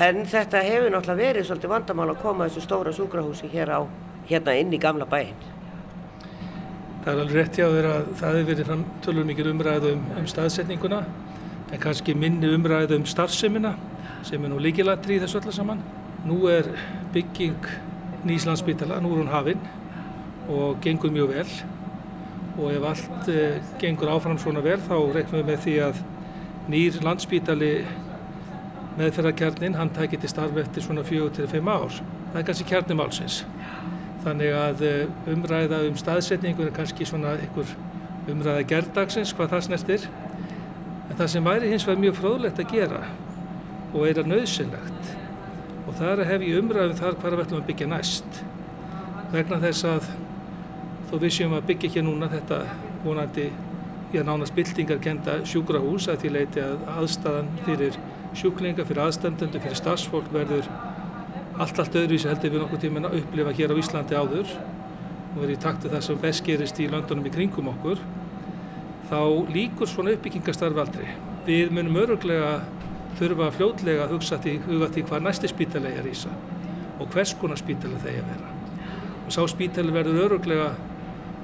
[0.03, 3.81] En þetta hefur náttúrulega verið svolítið vandamál að koma þessu stóra súkrahúsi hér á,
[4.27, 5.39] hérna inn í gamla bæinn.
[7.05, 10.03] Það er alveg rétt hjá þér að það hefur verið fram tölur mikil umræðu um,
[10.19, 11.01] um staðsetninguna
[11.73, 13.73] en kannski minni umræðu um starfseminna
[14.27, 15.87] sem er nú líkilatri í þessu öllu saman.
[16.27, 16.67] Nú er
[17.15, 17.71] bygging
[18.23, 19.63] Nýslandsbytala, nú er hún hafinn
[20.49, 21.49] og gengur mjög vel
[22.59, 26.03] og ef allt eh, gengur áfram svona vel þá reiknum við með því að
[26.71, 27.71] nýr landsbytali
[28.99, 31.97] meðferðarkjarnin hann tækir til starfi eftir svona 4-5 ár.
[32.33, 33.41] Það er kannski kjarnimálsins.
[34.23, 37.75] Þannig að eh, umræða um staðsetningur er kannski svona einhver
[38.31, 40.07] umræða gerðdagsins hvað það snertir.
[41.09, 43.03] En það sem væri hins vegar mjög fróðlegt að gera
[43.93, 45.17] og er að nöðsynlegt
[46.03, 48.39] það er að hef ég umræðum þar hvað við ætlum að byggja næst
[49.31, 50.09] vegna þess að
[51.11, 52.59] þó við séum að byggja hér núna þetta
[53.05, 53.45] vonandi
[54.13, 58.01] í að nánast byltingar kenda sjúkrahús að því leiti að aðstæðan fyrir
[58.37, 60.67] sjúklinga, fyrir aðstendendu, fyrir starfsfólk verður
[61.61, 65.55] allt, allt öðruvísi heldur við nokkuð tíma að upplifa hér á Íslandi áður og verður
[65.55, 68.03] í taktu það sem best gerist í löndunum í kringum okkur
[69.13, 69.21] þá
[69.55, 71.13] líkur svona uppbyggingastarf aldrei.
[71.47, 72.57] Við munum öruglega
[73.19, 76.33] þurfa fljótlega að hugsa því, huga því hvað næsti spítalega er ísa
[77.01, 78.51] og hvers konar spítalega þeir vera.
[79.27, 80.71] Og sá spítalega verður öruglega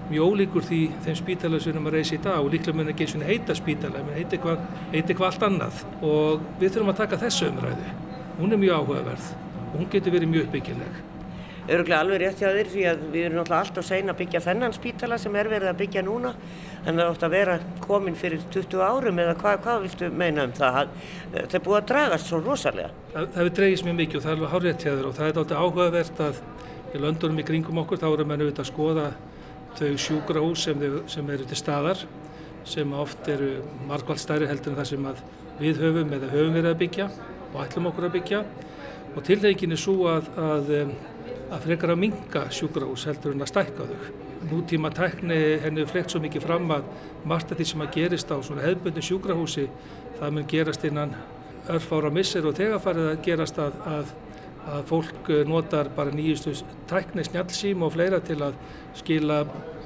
[0.08, 2.92] mjög ólíkur því þeim spítalega sem við erum að reysa í dag og líklega mun
[2.92, 6.94] ekki eins og heita spítalega, mun heita eitthvað, heita eitthvað allt annað og við þurfum
[6.94, 7.92] að taka þessu umræðu.
[8.38, 9.30] Hún er mjög áhugaverð
[9.68, 11.00] og hún getur verið mjög uppbyggileg.
[11.68, 14.76] Öruglega alveg rétt hjá þér því að við erum náttúrulega alltaf sein að byggja þennan
[14.76, 16.30] spítala sem er verið að byggja núna.
[16.84, 20.54] Að það átt að vera komin fyrir 20 árum eða hvað, hvað viltu meina um
[20.56, 20.94] það?
[21.34, 22.94] Það er búið að dragast svo rosalega.
[23.12, 25.28] Það, það hefur dreyist mjög mikið og það er alveg hárið hjá þér og það
[25.28, 26.40] er alltaf áhugavert að
[26.88, 29.08] í löndunum í kringum okkur þá erum við auðvitað að skoða
[29.78, 32.00] þau sjúkrahús sem, sem eru til staðar
[32.68, 35.10] sem oft eru margvalt stærri heldur en það sem
[35.58, 37.08] við höfum eða höfum verið að byggja
[37.52, 38.40] og ætlum okkur að byggja
[39.14, 40.72] og tillegin er svo að, að
[41.48, 44.10] að frekar að minga sjúkrahús heldur en að stækka þau.
[44.48, 46.86] Nútíma tækni henni flekt svo mikið fram að
[47.28, 49.66] margt af því sem að gerist á svona hefðbundin sjúkrahúsi
[50.18, 51.14] það mun gerast innan
[51.72, 54.12] örfára missir og þegar farið að gerast að, að,
[54.74, 56.54] að fólk notar bara nýjustu
[56.90, 58.56] tækni, snjálfsím og fleira til að
[58.98, 59.42] skila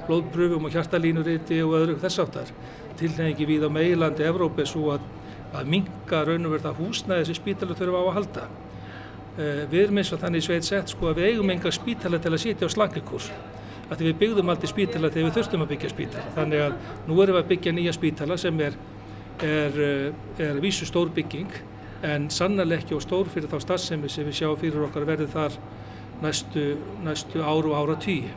[0.07, 2.53] blóðpröfum og hjartalínuriti og öðru þess áttar.
[2.99, 5.07] Tilnefningi við á meilandi Evrópi svo að,
[5.55, 8.47] að minga raun og verða húsnæði sem spítalur þurfa á að halda.
[9.33, 12.29] Uh, við erum eins og þannig sveit sett sko að við eigum enga spítala til
[12.35, 13.31] að sitja á slangikurs
[13.89, 16.33] að því við byggðum aldrei spítala þegar við þurftum að byggja spítala.
[16.37, 16.75] Þannig að
[17.07, 18.77] nú erum við að byggja nýja spítala sem er,
[19.43, 20.15] er, er,
[20.47, 21.59] er vísu stór bygging
[22.03, 25.59] en sannarlega ekki og stór fyrir þá starfsemi sem við sjáum fyrir okkar verðið þar
[26.23, 26.65] næstu,
[27.03, 28.31] næstu áru og ára tíu.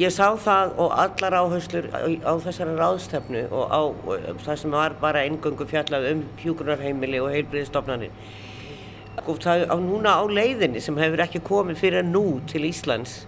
[0.00, 3.82] Ég sá það og allar áherslur á, á þessari ráðstefnu og á
[4.46, 8.51] það sem var bara eingöngu fjallað um hjúgrunarheimili og heilbriðistofnanir og
[9.16, 13.26] það á núna á leiðinni sem hefur ekki komið fyrir nú til Íslands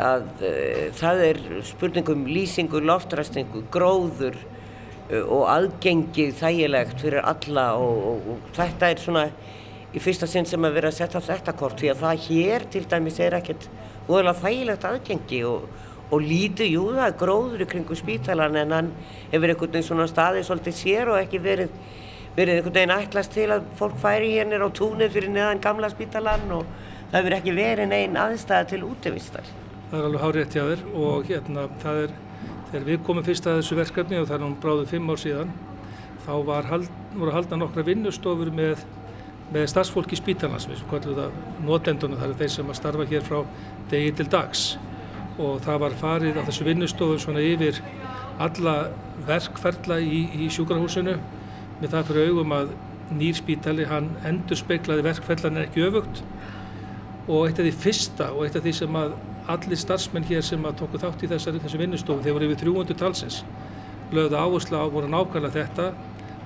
[0.00, 8.06] að uh, það er spurningum lýsingu, loftræstingu, gróður uh, og aðgengi þægilegt fyrir alla og,
[8.12, 9.26] og, og þetta er svona
[9.92, 12.84] í fyrsta sinn sem að vera að setja þetta kort því að það hér til
[12.88, 13.68] dæmis er ekkert
[14.08, 15.66] óðurlega þægilegt aðgengi og,
[16.12, 18.92] og lítið, jú það er gróður í kringu spítalan en hann
[19.32, 21.76] hefur einhvern veginn svona staðið svolítið sér og ekki verið
[22.36, 26.54] verið einhvern veginn ætlast til að fólk færi hérna á túnið fyrir neðan gamla spítalan
[26.56, 26.68] og
[27.10, 29.50] það hefur ekki verið neinn aðstæða til útvistar.
[29.90, 32.14] Það er alveg hárið eftir þér og hérna það er,
[32.70, 35.52] þegar við komum fyrst að þessu verkefni og það er nú bráðið fimm ár síðan,
[36.24, 36.32] þá
[36.70, 38.86] hald, voru haldna nokkra vinnustofur með,
[39.52, 41.36] með starfsfólki spítalans, við kallum það
[41.68, 43.42] notenduna, það er þeir sem að starfa hér frá
[43.92, 44.64] degi til dags
[45.40, 47.80] og það var farið á þessu vinnustofur svona yfir
[48.40, 48.76] alla
[49.28, 51.18] verkferðla í, í sjúkrahúsinu
[51.82, 52.72] með það fyrir augum að
[53.18, 56.22] nýrspítali hann endur speiklaði verkfellan er ekki öfugt.
[57.28, 59.14] Og eitt af því fyrsta og eitt af því sem að
[59.52, 62.98] allir starfsmenn hér sem að tóku þátt í þessari, þessu vinnustofu, þeir voru yfir 300
[62.98, 63.40] talsins,
[64.14, 65.88] lögðu áherslu á voru nákvæmlega þetta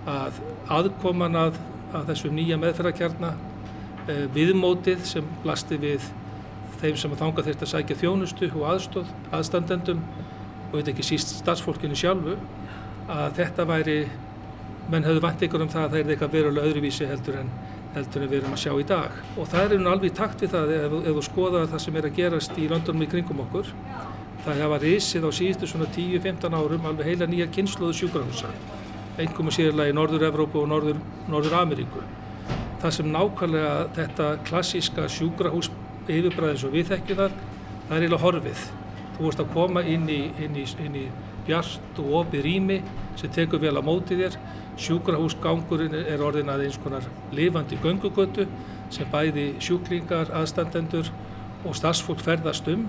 [0.09, 0.38] að
[0.72, 1.59] aðkoman að,
[1.92, 3.33] að þessu nýja meðferðarkjarna
[4.09, 6.07] eh, viðmótið sem blasti við
[6.81, 10.01] þeim sem að þanga þeirrt að sækja þjónustu og aðstóð, aðstandendum
[10.70, 12.37] og þetta ekki síst starfsfólkinu sjálfu
[13.12, 13.99] að þetta væri
[14.92, 17.53] menn höfðu vant ykkur um það að það er eitthvað verulega öðruvísi heldur en,
[17.94, 19.16] heldur en við erum að sjá í dag.
[19.37, 21.96] Og það er nú alveg í takt við það ef, ef þú skoðar það sem
[22.01, 23.72] er að gerast í löndunum í kringum okkur.
[24.46, 28.53] Það hefa risið á síðustu svona 10-15 árum alveg heila nýja kynsluðu sjúkrahúsa,
[29.16, 32.05] einhverjum og sérlega í Norður-Evrópu og Norður-Ameríku.
[32.05, 32.22] Norður
[32.81, 35.70] það sem nákvæmlega þetta klassíska sjúkrahús
[36.07, 37.38] yfirbræðis og við þekkjum það,
[37.88, 38.66] það er eiginlega horfið.
[39.16, 41.05] Þú vorust að koma inn í, inn í, inn í
[41.46, 42.79] bjart og opið rými
[43.16, 44.38] sem tekur vel á mótið þér
[44.77, 48.45] Sjúkrahúsgangurinn er orðin að eins konar lifandi göngugötu
[48.93, 51.09] sem bæði sjúklingar, aðstandendur
[51.65, 52.85] og starfsfólk ferðast um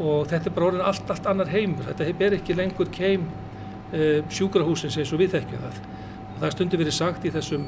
[0.00, 1.86] og þetta er bara orðin allt, allt annar heimur.
[1.88, 3.28] Þetta ber ekki lengur keim
[3.92, 5.78] e, sjúkrahúsins eins og við þekkjum það.
[6.26, 7.64] Og það stundir verið sagt í þessum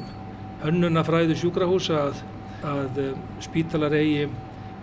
[0.61, 2.21] hönnunafræðu sjúkrahúsa að,
[2.69, 3.07] að e,
[3.45, 4.29] spítalar eigi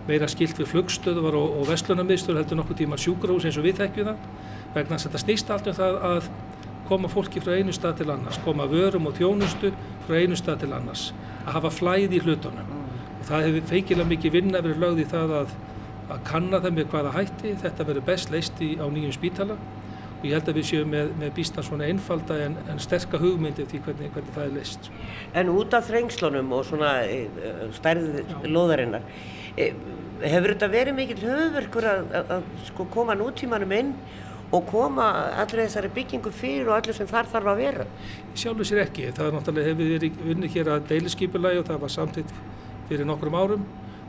[0.07, 4.11] meira skilt við flugstöðuvar og, og vestlunarmiðstöður heldur nokkuð tíma sjúkrahús eins og við þekkjum
[4.11, 4.29] það
[4.75, 6.29] vegna að þetta snýst allt um það að
[6.87, 9.71] koma fólki frá einu stað til annars, koma vörum og þjónustu
[10.07, 11.09] frá einu stað til annars,
[11.45, 12.75] að hafa flæði í hlutunum.
[13.19, 15.57] Og það hefur feikilega mikið vinna verið lögð í það að,
[16.07, 19.59] að kanna það með hvaða hætti, þetta verður best leist í, á nýjum spítala
[20.17, 23.67] og ég held að við séum með, með býstan svona einfalda en, en sterka hugmyndi
[23.69, 24.87] því hvernig, hvernig það er leist.
[25.37, 27.19] En út af þrengslunum og svona e,
[27.77, 29.05] stærðið loðarinnar,
[29.57, 29.71] E,
[30.21, 33.93] hefur þetta verið mikil höfverkur að, að, að sko, koma nútímanum inn
[34.51, 35.07] og koma
[35.41, 37.87] allir þessari byggingu fyrir og allir sem þar þarf að vera?
[38.37, 39.09] Sjálfur sér ekki.
[39.15, 42.33] Það er náttúrulega hefur verið unnið hér að deiliskypulagi og það var samtitt
[42.87, 43.67] fyrir nokkrum árum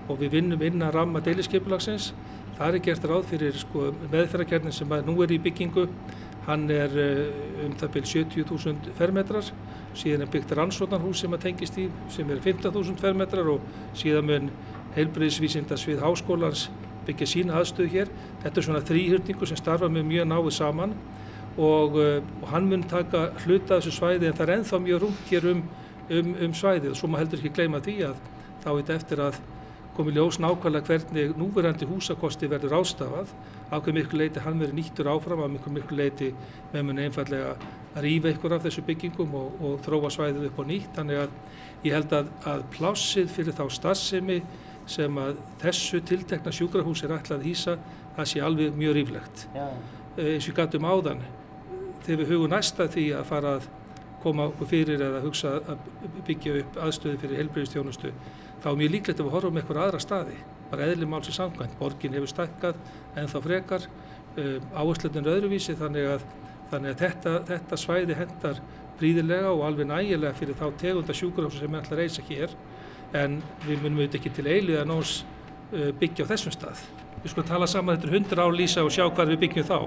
[0.09, 2.12] og við vinnum inn að ramma deiliskypulagsins.
[2.59, 5.88] Það er gert ráð fyrir sko, meðferðarkernin sem nú er í byggingu.
[6.48, 9.51] Hann er uh, um það byrj 70.000 fermetrar,
[9.98, 13.66] síðan er byggt rannsóknarhús sem að tengist í sem er 15.000 fermetrar og
[13.98, 14.48] síðan mun
[14.94, 16.70] heilbriðisvísindasvið háskólans
[17.09, 18.12] byggja sína aðstöðu hér.
[18.44, 20.94] Þetta er svona þrýhjörningu sem starfa með mjög náðu saman
[21.59, 25.31] og, uh, og hann mun taka hluta þessu svæði en það er enþá mjög rúmt
[25.33, 25.62] hér um,
[26.11, 28.21] um, um svæðið og svo maður heldur ekki gleyma því að
[28.62, 29.40] þá er þetta eftir að
[29.99, 33.33] komi ljós nákvæmlega hvernig núverandi húsakosti verður ástafað
[33.75, 36.29] af hverju miklu leiti hann verður nýttur áfram af miklu miklu leiti
[36.71, 37.57] með mun einfallega
[37.97, 41.35] að rýfa ykkur af þessu byggingum og, og þróa svæðið upp á nýtt þannig að
[41.88, 44.38] ég held að, að plássið fyrir þá starfsemi
[44.88, 47.77] sem að þessu tiltekna sjúkrahús er ætlað að hýsa,
[48.16, 49.44] það sé alveg mjög ríflegt.
[49.55, 49.66] Já.
[50.18, 51.20] eins og ég gæti um áðan,
[52.07, 53.68] þegar við hugum næsta því að fara að
[54.22, 55.85] koma okkur fyrir eða hugsa að
[56.27, 58.11] byggja upp aðstöði fyrir helbriðistjónustu,
[58.62, 60.40] þá er mjög líklegt að við horfum eitthvað aðra staði,
[60.72, 61.79] bara eðli mál sem samkvæmt.
[61.79, 62.81] Borgin hefur stækkað
[63.14, 63.87] en þá frekar,
[64.35, 66.27] um, áherslutin öðruvísi þannig að,
[66.72, 68.61] þannig að þetta, þetta svæði hendar
[68.98, 72.57] príðilega og alveg nægilega fyrir þá tegunda sjúkrahús sem er alltaf reysa hér
[73.16, 75.16] en við munum auðvitað ekki til eilið að náns
[75.73, 76.87] uh, byggja á þessum stað.
[77.23, 79.79] Við skulum tala saman þetta er 100 ár lýsa og sjá hvað við byggjum þá.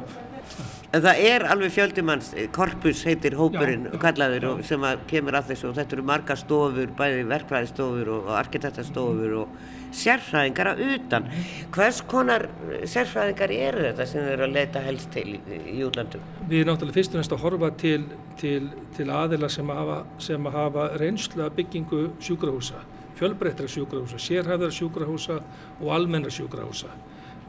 [0.91, 4.49] En það er alveg fjöldimanns, Korpus heitir hópurinn Já, já, kallaður já.
[4.67, 9.53] sem kemur að þessu og þetta eru marga stofur, bæði verkfræðistofur og, arkitektastofur og
[9.95, 11.29] sérfræðingar að utan.
[11.71, 12.47] Hvers konar
[12.83, 15.39] sérfræðingar eru þetta sem þeir eru að leita helst til í,
[15.71, 16.27] í útlandum?
[16.49, 17.99] Við erum náttúrulega fyrst og næst að horfa til,
[18.43, 18.61] til,
[18.97, 22.83] til aðila sem hafa, sem hafa reynslu að byggingu sjúkrahúsa,
[23.21, 25.39] fjölbreyttra sjúkrahúsa, sérhæðara sjúkrahúsa
[25.79, 26.89] og almennra sjúkrahúsa.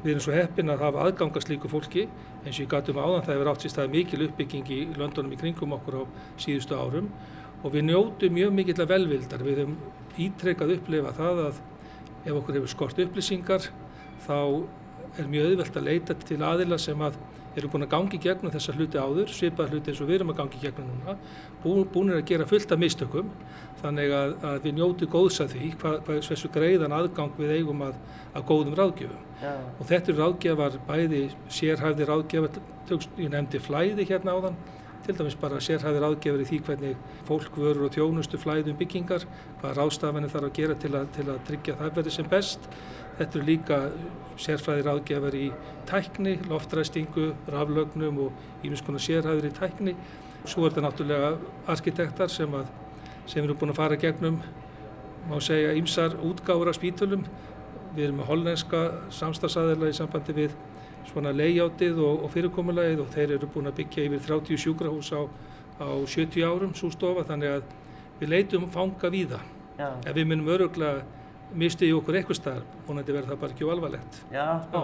[0.03, 2.09] Við erum svo heppin að hafa aðgangast líku fólki
[2.43, 5.33] eins og ég gæti um áðan það hefur átt sér stað mikil uppbygging í löndunum
[5.33, 6.05] í kringum okkur á
[6.43, 7.09] síðustu árum
[7.63, 9.45] og við njótum mjög mikill að velvildar.
[9.47, 9.77] Við höfum
[10.27, 11.61] ítrekkað upplefa það að
[12.27, 13.69] ef okkur hefur skort upplýsingar
[14.27, 14.39] þá
[15.23, 17.17] er mjög auðvelt að leita til aðila sem að
[17.57, 20.39] eru búin að gangi gegnum þessa hluti áður, svipað hluti eins og við erum að
[20.41, 21.17] gangi gegnum núna,
[21.63, 23.33] bú, búin að gera fullt af mistökum,
[23.83, 27.83] þannig að, að við njótu góðs að því hvað, hvað þessu greiðan aðgang við eigum
[27.89, 27.99] að,
[28.33, 29.25] að góðum ráðgjöfum.
[29.43, 29.53] Já.
[29.79, 32.63] Og þetta eru ráðgjafar, bæði sérhæfði ráðgjafar,
[33.19, 34.59] ég nefndi flæði hérna áðan,
[35.07, 39.27] til dæmis bara sérhæfði ráðgjafar í því hvernig fólk vörur og tjónustu flæði um byggingar,
[39.61, 42.69] hvað ráðstafanir þarf að gera til að, til að tryggja það verði sem best.
[43.19, 43.79] Þetta eru líka
[44.41, 45.47] sérfræði ráðgjafar í
[45.91, 49.97] tækni, loftræstingu, raflögnum og ímins konar sérhæður í tækni.
[50.47, 51.33] Svo er þetta náttúrulega
[51.75, 52.71] arkitektar sem, að,
[53.27, 54.41] sem eru búin að fara gegnum,
[55.31, 57.27] má segja, ímsar útgáfur af spítulum.
[57.93, 60.55] Við erum með hollenska samstagsæðila í sambandi við
[61.11, 65.21] svona leiðjátið og, og fyrirkomulagið og þeir eru búin að byggja yfir 30 sjúkrahús á,
[65.83, 67.75] á 70 árum svo stofa þannig að
[68.21, 69.41] við leitum fanga víða.
[69.79, 69.89] Já.
[70.07, 71.03] En við munum öruglega
[71.59, 74.21] misti í okkur eitthvað staðar, vonandi verður það bara ekki alvarlegt.
[74.33, 74.47] Já.
[74.73, 74.83] Já.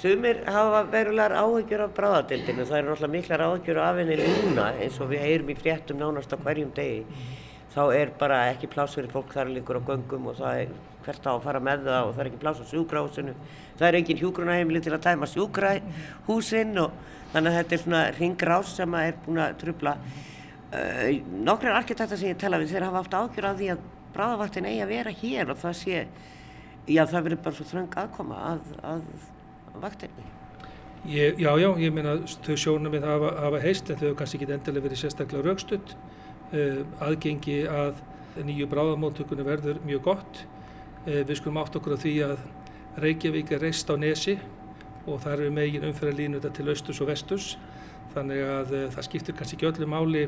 [0.00, 5.00] Sumir hafa verulegar áhyggjur af bráðadeildinu, það eru náttúrulega miklar áhyggjur af henni núna eins
[5.02, 7.02] og við heyrum í fréttum nánast á hverjum degi.
[7.74, 10.72] Þá er bara ekki pláss fyrir fólk þar lengur á göngum og það er
[11.04, 13.34] hvert á að fara með það og það er ekki pláss á sjúkrahúsinu.
[13.78, 16.98] Það er engin hjúgrunaheimili til að tæma sjúkrahúsin og
[17.32, 19.94] þannig að þetta er svona ringrás sem að er búin að trubla.
[20.70, 21.06] Uh,
[21.46, 24.84] nokkrar arkitektar sem ég tala við þeir hafa haft ágjur af því að bráðavaktin eigi
[24.84, 26.02] að vera hér og það sé,
[26.86, 29.08] já það verður bara svo þröng aðkoma að, að
[29.82, 30.28] vaktinni.
[31.08, 34.38] Ég, já, já, ég meina þau sjónum við hafa, hafa heist en þau hafa kannski
[34.38, 35.94] ekki endilega verið sérstaklega raukstutt.
[36.50, 38.00] Uh, aðgengi að
[38.44, 40.42] nýju bráðamóttökunni verður mjög gott.
[41.06, 42.40] Uh, við skulum átt okkur á því að
[43.00, 44.34] Reykjavík er reist á nesi
[45.08, 47.54] og það eru megin umferðarlínu til austurs og vesturs.
[48.12, 50.26] Þannig að uh, það skiptir kannski ekki öllu máli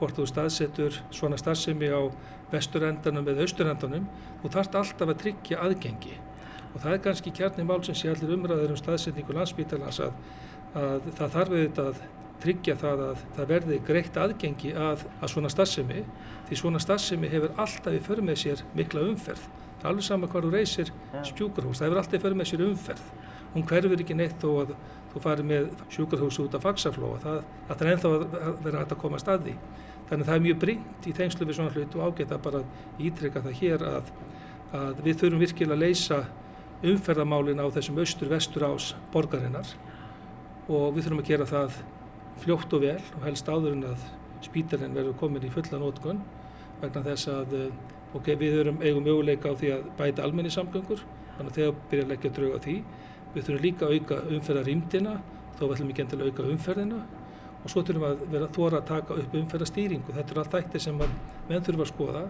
[0.00, 2.10] hvort þú staðsetur svona starfsemi á
[2.50, 4.08] vesturendanum eða austurendanum.
[4.42, 6.16] Þú þarft alltaf að tryggja aðgengi
[6.70, 10.18] og það er kannski kjarni mál sem sé allir umræður um staðsetningu landsbítalans að,
[10.78, 12.02] að það þarf auðvitað að
[12.42, 16.04] tryggja það að það verði greitt aðgengi að, að svona starfsemi
[16.48, 19.42] því svona starfsemi hefur alltaf í för með sér mikla umferð.
[19.80, 20.90] Það er alveg sama hvað þú reysir
[21.30, 23.12] sjúkurhús, það hefur alltaf í för með sér umferð.
[23.54, 24.74] Hún hverfur ekki neitt þó að
[25.12, 27.38] þú farir með sjúkurhús út af fagsaflóa, það,
[27.68, 28.26] það er ennþá að
[28.66, 29.54] vera hægt að koma að staði.
[30.10, 33.06] Þannig að það er mjög brínt í tengslu við svona hlut og ágæta bara að
[33.06, 34.12] ítrykka það hér að,
[34.80, 36.20] að við þurfum virkilega að leysa
[36.90, 39.70] umferðamálin á þessum austur-vestur ás borgarinnar
[40.70, 41.80] og við þurfum að gera það
[42.40, 44.04] fljótt og vel og helst áður en að
[44.44, 46.20] spítalinn verður komin í fulla nótkunn
[46.80, 47.56] vegna þess að
[48.16, 51.02] okay, við erum eigum möguleika á því að bæta almenni samgöngur
[51.36, 52.76] þannig að þegar byrja að leggja drauga því.
[53.30, 55.16] Við þurfum líka að auka umferðarýmdina
[55.56, 57.00] þó við ætlum ekki endilega að auka umferðina.
[57.60, 60.14] Og svo þurfum við að vera þóra að taka upp umferðarstýringu.
[60.16, 62.22] Þetta er allt þættir sem menn þurfum að skoða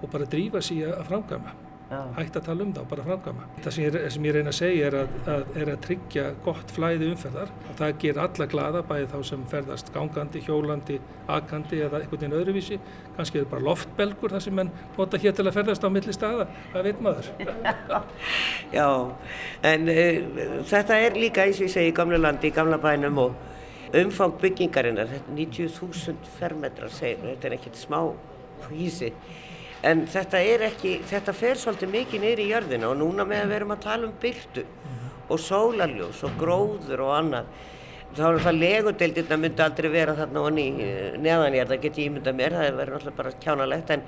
[0.00, 1.54] og bara drífa sér að framkama
[1.86, 3.44] hægt að tala um það og bara framkama.
[3.62, 6.72] Það sem ég, sem ég reyna að segja er að, að, er að tryggja gott
[6.74, 10.98] flæði umferðar og það ger alla glada bæði þá sem ferðast gangandi, hjólandi,
[11.30, 12.80] akandi eða einhvern veginn öðruvísi.
[13.14, 16.16] Kannski er það bara loftbelgur þar sem menn nota hér til að ferðast á milli
[16.16, 17.32] staða, það veit maður.
[18.76, 18.88] Já,
[19.70, 23.22] en uh, þetta er líka eins og ég segi í gamla landi, í gamla bænum
[23.28, 28.00] og umfang byggingarinnar, 90.000 fermetrar segir, þetta er ekkert smá
[28.72, 29.12] hísi
[29.86, 33.50] en þetta er ekki, þetta fer svolítið mikið niður í jörðina og núna með að
[33.50, 34.66] við erum að tala um byrtu
[35.26, 37.50] og sólarljós og gróður og annað
[38.16, 42.00] þá er það legudeildina myndi aldrei vera þarna og ný eh, neðan ég, það get
[42.00, 44.06] ég ímynda mér, það verður alltaf bara kjánalegt en,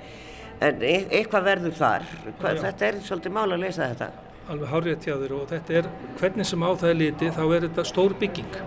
[0.65, 2.07] en e eitthvað verður þar,
[2.39, 4.09] Hvað, þetta er svolítið mál að lesa þetta.
[4.49, 7.85] Alveg hárið þér og þetta er, hvernig sem á það er litið þá er þetta
[7.85, 8.57] stór bygging,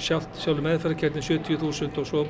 [0.00, 2.24] sjálf, sjálf meðferðarkernin 70.000 og svo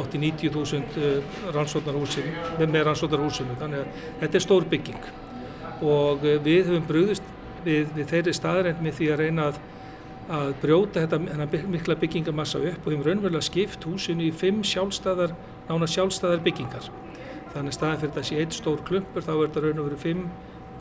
[0.00, 2.32] átti 90.000 eh, rannsóknarhúsinu,
[2.64, 5.06] með rannsóknarhúsinu, þannig að þetta er stór bygging.
[5.84, 7.30] Og eh, við höfum brúðist
[7.64, 9.60] við, við þeirri staðrænt með því að reyna að,
[10.38, 15.36] að brjóta þetta mikla byggingamassa upp og við höfum raunverulega skipt húsinu í fimm sjálfstæðar,
[15.68, 16.90] nána sjálfstæðar byggingar.
[17.54, 20.26] Þannig að staðin fyrir þessi eitt stór klumpur þá er þetta raun og veru fimm,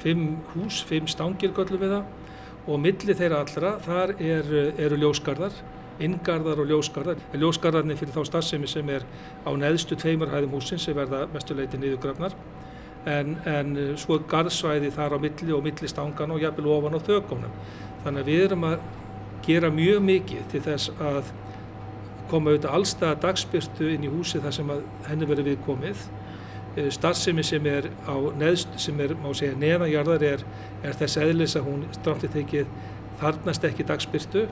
[0.01, 2.19] fimm hús, fimm stangir göllum við það.
[2.63, 4.51] Og milli þeirra allra þar er,
[4.81, 5.57] eru ljósgarðar
[6.01, 7.21] inngarðar og ljósgarðar.
[7.37, 9.05] Ljósgarðarnir fyrir þá starfsemi sem er
[9.45, 12.35] á neðstu tveimarhæðum húsins sem verða mestuleiti niðurgrafnar
[13.05, 17.01] en, en eh, svo garðsvæði þar á milli og milli stangan og jafnvel ofan á
[17.03, 17.55] þögónum.
[18.03, 18.89] Þannig að við erum að
[19.43, 21.31] gera mjög mikið til þess að
[22.31, 24.75] koma auðvitað allstæða dagspyrtu inn í húsi þar sem
[25.09, 26.05] henni verið viðkomið.
[26.73, 30.45] Eh, starfsemi sem er á neðst, sem er, má segja, neðanjarðar er,
[30.83, 32.77] er þess eðlis að hún stráttið tekið
[33.19, 34.47] þarnast ekki dagspyrtu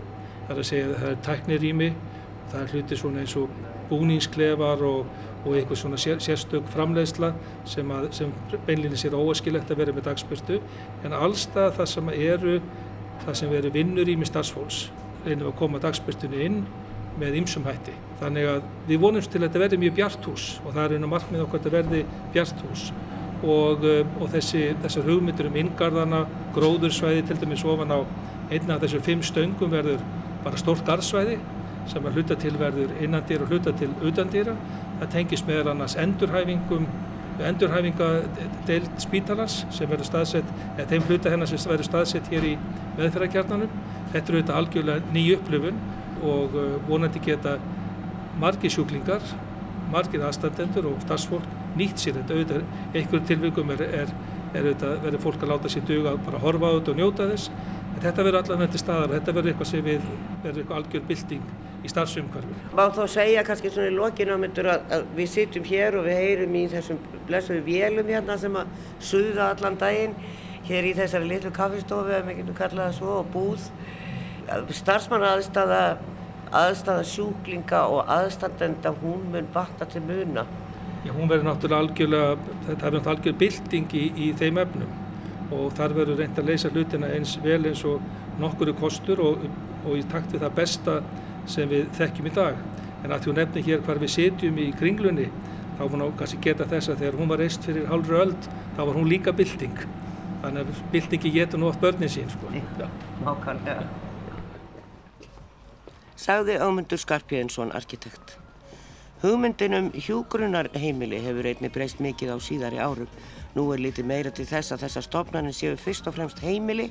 [0.51, 1.85] Það er að segja að það er tæknirými,
[2.51, 3.51] það er hluti svona eins og
[3.87, 5.11] búningsklefar og,
[5.45, 7.29] og eitthvað svona sér, sérstök framleiðsla
[7.71, 8.33] sem, að, sem
[8.67, 10.57] beinlinni sér óaskilegt að vera með dagspyrstu
[11.07, 12.57] en allstað það sem eru,
[13.23, 14.81] það sem veru vinnur í með starfsfólks
[15.23, 16.61] reynum að koma dagspyrstunni inn
[17.21, 17.95] með ymsum hætti.
[18.19, 21.45] Þannig að við vonumst til að þetta verði mjög bjarthús og það er einu markmið
[21.45, 22.03] okkar að þetta verði
[22.35, 22.89] bjarthús
[23.41, 23.87] og,
[24.19, 26.25] og þessi, þessar hugmyndir um inngarðana,
[26.57, 28.03] gróðursvæði til dæmis ofan á
[28.51, 30.03] einna af þessar fimm stöngum verður
[30.45, 31.39] bara stórt garðsvæði
[31.89, 34.55] sem að hluta til verður innandýra og hluta til utandýra.
[34.99, 36.87] Það tengis meðal annars endurhæfingum,
[37.47, 42.55] endurhæfingadeild spítalans sem verður staðsett, eða þeim hluta hennar sem verður staðsett hér í
[42.99, 43.79] meðferðarkjarnanum.
[44.11, 45.79] Þetta er auðvitað algjörlega ný upplifun
[46.21, 47.55] og uh, vonandi geta
[48.41, 49.23] margi sjúklingar,
[49.91, 51.47] margir aðstandendur og starfsfólk
[51.79, 52.37] nýtt sér þetta.
[52.37, 54.15] Auðvitað einhverjum tilvikum er, er,
[54.53, 57.29] er auðvitað verður fólk að láta sér duga að bara horfa á þetta og njóta
[57.31, 57.51] þess
[58.01, 60.05] Þetta verður allavega til staðar þetta verður eitthvað sem við
[60.41, 61.49] verður eitthvað algjör bilding
[61.81, 62.61] í starfsumhverfum.
[62.77, 66.17] Má þá segja kannski svona í lokinu ámyndur að, að við sittum hér og við
[66.17, 68.71] heyrum í þessum blessuðu vélum hérna sem að
[69.05, 70.15] suða allan daginn
[70.65, 73.69] hér í þessari litlu kaffistofu ef við getum kallað það svo og búð.
[74.81, 75.83] Starfsmann aðstæða,
[76.57, 80.47] aðstæða sjúklinga og aðstandenda hún mun bakta til muna.
[81.05, 84.99] Já, hún verður náttúrulega algjörlega, þetta er náttúrulega algjör bilding í, í þeim efnum
[85.51, 88.01] og þar verður reynd að leysa hlutina eins vel eins og
[88.41, 89.45] nokkuru kostur og,
[89.85, 90.99] og í takt við það besta
[91.49, 92.59] sem við þekkjum í dag.
[93.01, 95.29] En að því hún nefnir hér hvar við setjum í kringlunni
[95.77, 98.35] þá var hún kannski geta þess að þegar hún var reist fyrir halvru öll
[98.77, 99.81] þá var hún líka bilding.
[100.41, 102.29] Þannig að bildingi getur nú átt börnin sín.
[102.29, 102.53] Sko.
[103.25, 103.89] Nákvæmlega.
[106.21, 108.40] Sagði ámyndur Skarpjænsson arkitekt.
[109.22, 113.09] Hugmyndin um hjúgrunarheimili hefur einni breyst mikið á síðari árum
[113.51, 116.86] Nú er litið meira til þess að þessar stofnanir séu fyrst og fremst heimili,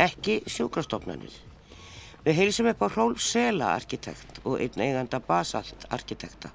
[0.00, 1.34] ekki sjúkrastofnanir.
[2.24, 6.50] Við heilsum upp á Rólf Sela arkitekt og einn eiganda Basalt arkitekta.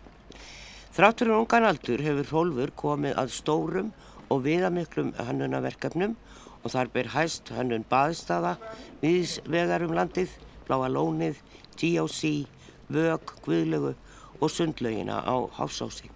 [0.93, 3.91] Þráttur um ungan aldur hefur Rólfur komið að stórum
[4.33, 6.17] og viðamiklum hannunaverkefnum
[6.63, 8.55] og þar ber hæst hannun baðstaða,
[9.03, 10.33] viðsvegar um landið,
[10.65, 11.37] bláa lónið,
[11.77, 12.49] TOC,
[12.89, 13.93] vög, guðlögu
[14.39, 16.09] og sundlaugina á Háfsási.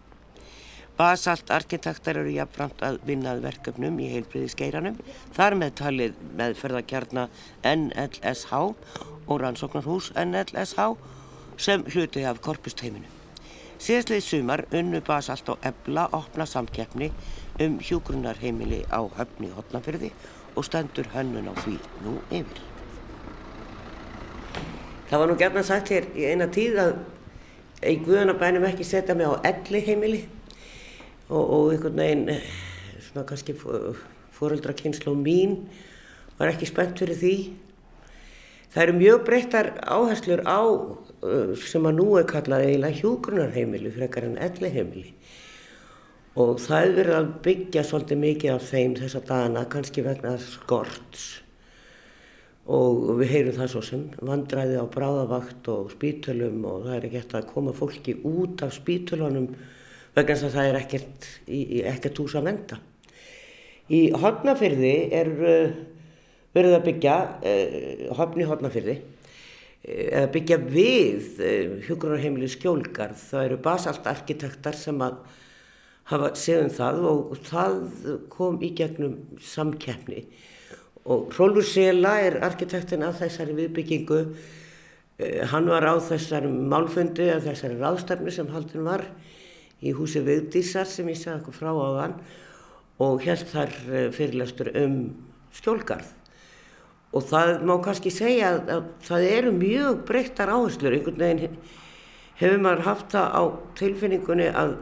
[0.97, 4.95] Basalt arkitektar eru jafnframt að vinnað verkefnum í heilbriðiskeiranum,
[5.36, 7.28] þar með talið meðferðarkjarna
[7.61, 8.61] NLSH
[9.28, 10.88] og rannsóknarhús NLSH
[11.61, 13.05] sem hluti af korpusteiminu.
[13.78, 17.11] Síðastlið sumar unnu Basalt og Ebla opna samkeppni
[17.61, 20.09] um hjúgrunarheimili á höfni hotnafyrði
[20.55, 22.63] og stendur hönnun á því nú yfir.
[25.11, 26.97] Það var nú gefna sagt hér í eina tíð að
[27.86, 30.23] í Guðanabænum ekki setja mig á elli heimili
[31.30, 32.41] og, og einhvern veginn
[33.09, 33.53] svona kannski
[34.38, 35.59] fóröldra kynslu mín
[36.38, 37.36] var ekki spennt fyrir því.
[38.73, 44.28] Það eru mjög breyttar áherslur á uh, sem að nú er kallað eiginlega hjúgrunarheimili frekar
[44.28, 45.13] en elliheimili
[46.38, 51.23] og það er verið að byggja svolítið mikið af þeim þessa dagana, kannski vegna skorts
[52.68, 57.36] og við heyrum það svo sem vandræði á bráðavakt og spítölum og það er ekkert
[57.39, 59.53] að koma fólki út af spítölunum
[60.18, 61.28] vegna þess að það er ekkert,
[61.93, 62.80] ekkert hús að venda.
[63.88, 65.78] Í Hortnafyrði er uh,
[66.57, 73.22] verið að byggja, uh, Hortni Hortnafyrði, uh, að byggja við uh, hjókunarheimili skjólgarð.
[73.30, 75.22] Það eru basalt arkitektar sem að
[76.11, 77.80] hafa séðum það og það
[78.34, 80.26] kom í gegnum samkeppni.
[81.08, 84.20] Og Rólfur Sela er arkitektin af þessari viðbyggingu.
[85.18, 89.05] Uh, hann var á þessari málfundi, af þessari ráðstefni sem haldin var
[89.82, 92.20] í húsi Vigdísar sem ég segði okkur frá á þann
[92.97, 94.95] og held þar eh, fyrirlestur um
[95.53, 96.08] skjólgarð.
[97.14, 100.95] Og það má kannski segja að, að það eru mjög breyttar áherslur.
[100.97, 101.60] Einhvern veginn
[102.41, 103.43] hefur maður haft það á
[103.80, 104.74] tilfinningunni að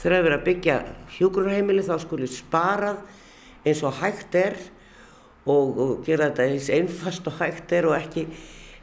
[0.00, 0.78] þegar það verið að byggja
[1.18, 3.04] hjúgrunheimili þá skulle sparað
[3.64, 4.58] eins og hægt er
[5.44, 8.26] og, og gera þetta eins einfast og hægt er og ekki,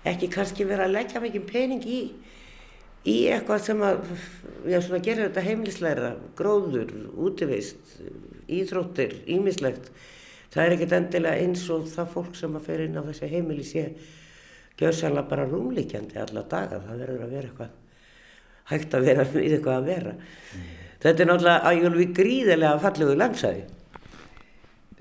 [0.08, 2.02] ekki kannski vera að leggja mikið pening í
[3.08, 4.02] í eitthvað sem að
[4.70, 7.96] já, gera þetta heimilisleira, gróður, útivist,
[8.52, 9.90] íþróttir, ímislegt.
[10.52, 13.66] Það er ekkert endilega eins og það fólk sem að fer inn á þessi heimili
[13.66, 13.86] sé
[14.78, 16.82] gjöðsala bara rúmlíkjandi alla daga.
[16.84, 17.78] Það verður að vera eitthvað
[18.72, 20.16] hægt að vera við eitthvað að vera.
[20.16, 20.72] Mm.
[21.02, 23.64] Þetta er náttúrulega ájálfi gríðilega fallegu landsæði.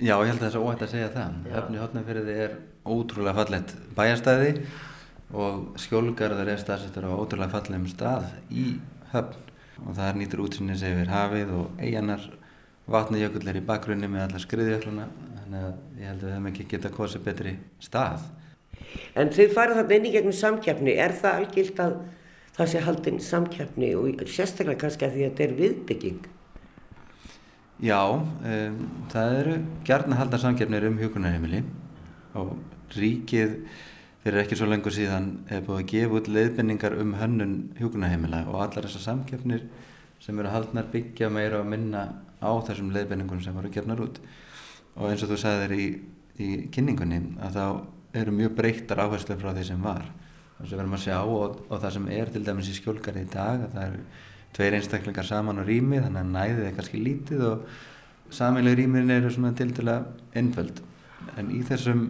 [0.00, 1.32] Já, ég held að það er svo óhægt að segja það.
[1.52, 2.52] Höfni Hotnafjörði er
[2.88, 4.52] ótrúlega fallett bæjarstæði
[5.36, 8.64] og skjólgarður er staðsettur á ótrúlega fallegum stað í
[9.12, 9.36] höfn.
[9.80, 12.24] Og það er nýtur útsinnis yfir hafið og eiganar
[12.88, 16.68] vatnajökull er í bakgrunni með allar skriðjökluna þannig að ég held að við hefum ekki
[16.72, 18.26] getað kosið betri stað.
[19.20, 21.96] En þau farið þarna inn í gegnum samkjafni er það algilt að
[22.56, 26.28] það sé haldinn samkjafni og sérstaklega kannski að því að þetta er viðbygging
[27.80, 29.52] Já, um, það eru
[29.88, 31.62] gerna haldar samkjafnir um hjókunarheimili
[32.36, 32.50] og
[32.92, 33.54] ríkið
[34.20, 38.58] fyrir ekki svo lengur síðan hefur búið að gefa út leiðbynningar um hönnun hjókunaheimila og
[38.66, 39.64] allar þessar samkeppnir
[40.20, 42.02] sem eru haldnar byggja meira og minna
[42.44, 44.20] á þessum leiðbynningum sem voru gefnar út.
[45.00, 45.86] Og eins og þú sagðir í,
[46.36, 47.64] í kynningunni að þá
[48.20, 50.04] eru mjög breyttar áherslu frá því sem var.
[50.58, 53.32] Þess að verðum að sjá og, og það sem er til dæmis í skjólkari í
[53.32, 54.04] dag að það eru
[54.56, 57.64] tveir einstaklingar saman á rými þannig að næðið er kannski lítið og
[58.34, 60.00] samileg rýmin eru svona til dæla
[60.34, 60.82] einföld
[61.38, 62.04] en í þessum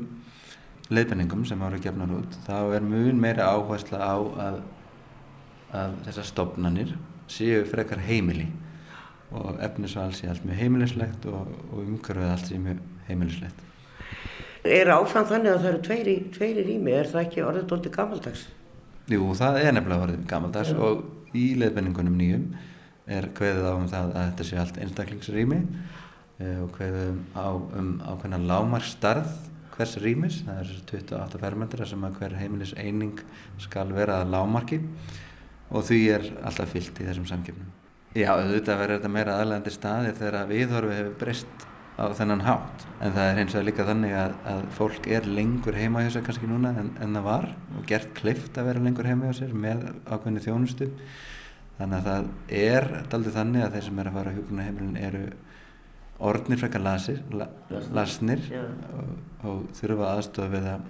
[0.90, 4.16] leiðbenningum sem ára gefnar út þá er mjög meira áhersla á
[4.48, 4.60] að,
[5.76, 6.94] að þessar stopnannir
[7.30, 8.48] séu frekar heimili
[9.30, 13.66] og efnisval sé allt mjög heimilislegt og, og umhverfið allt sé mjög heimilislegt
[14.60, 18.42] Er áfram þannig að það eru tveiri, tveiri rými, er það ekki orðið doldið gammaldags?
[19.08, 20.76] Jú, það er nefnilega orðið gammaldags ja.
[20.84, 22.48] og í leiðbenningunum nýjum
[23.10, 27.94] er hveðið á um það að þetta sé allt einstaklingsrými eh, og hveðið á um
[28.04, 29.32] ákveðna lámarstarð
[29.80, 33.20] hvers rýmis, það er 28 fermetrar sem að hver heimilis eining
[33.62, 34.80] skal vera að lámarki
[35.70, 37.70] og því er alltaf fyllt í þessum samkjöfnum.
[38.18, 41.66] Já, auðvitað verður þetta meira aðlægandi staðir þegar viðhorfi hefur breyst
[42.00, 42.84] á þennan hátt.
[43.00, 46.24] En það er hins vegar líka þannig að, að fólk er lengur heima hjá sér
[46.26, 47.46] kannski núna en, en það var
[47.76, 50.88] og gert klift að vera lengur heima hjá sér með ákveðni þjónustu.
[51.80, 55.22] Þannig að það er aldrei þannig að þeir sem er að fara á hjókunaheimilin eru
[56.30, 57.46] orðnir frekar lasir, la,
[57.96, 59.12] lasnir og,
[59.48, 60.88] og þurfa aðstofa við að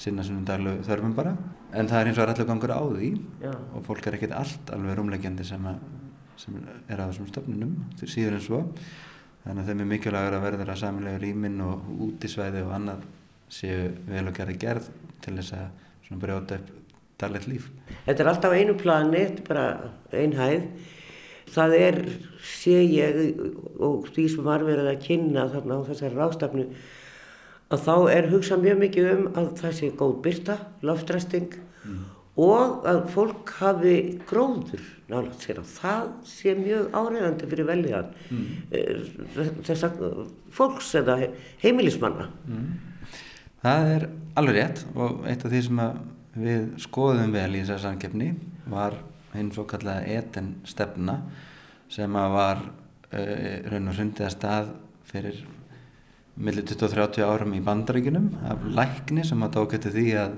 [0.00, 1.34] sinna svona daglu þörfum bara.
[1.76, 3.10] En það er eins og er allir gangur á því
[3.42, 3.52] Já.
[3.52, 5.68] og fólk er ekkert allt alveg rúmlegjandi sem,
[6.40, 6.56] sem
[6.88, 8.62] er á þessum stofnunum síður en svo
[9.44, 13.08] þannig að þeim er mikilvægur að verður að samanlega rýmin og útisvæði og annað
[13.50, 14.90] séu vel og gerði gerð
[15.24, 16.76] til þess að brjóta upp
[17.20, 17.68] daglegt líf.
[18.06, 19.66] Þetta er alltaf einu plani, þetta er bara
[20.16, 20.64] einhæð
[21.50, 21.98] það er,
[22.46, 23.18] sé ég
[23.82, 26.66] og því sem var verið að kynna þarna á þessari rástafnu
[27.70, 31.52] að þá er hugsað mjög mikið um að það sé góð byrta, loftræsting
[31.86, 32.00] mm.
[32.46, 33.96] og að fólk hafi
[34.30, 38.46] gróður nálega sér að það sé mjög áreðandi fyrir veljan mm.
[38.70, 39.02] Eh,
[39.66, 40.00] þess að
[40.54, 41.18] fólks eða
[41.62, 42.70] heimilismanna mm.
[43.60, 44.08] Það er
[44.40, 45.80] alveg rétt og eitt af því sem
[46.40, 48.30] við skoðum vel í þessar samkeppni
[48.70, 48.96] var
[49.34, 51.18] hinn svo kallaða eten stefna
[51.90, 54.70] sem að var uh, raun og hrundið að stað
[55.10, 55.42] fyrir
[56.40, 60.36] millir 20-30 árum í bandaríkunum af lækni sem að tók eftir því að,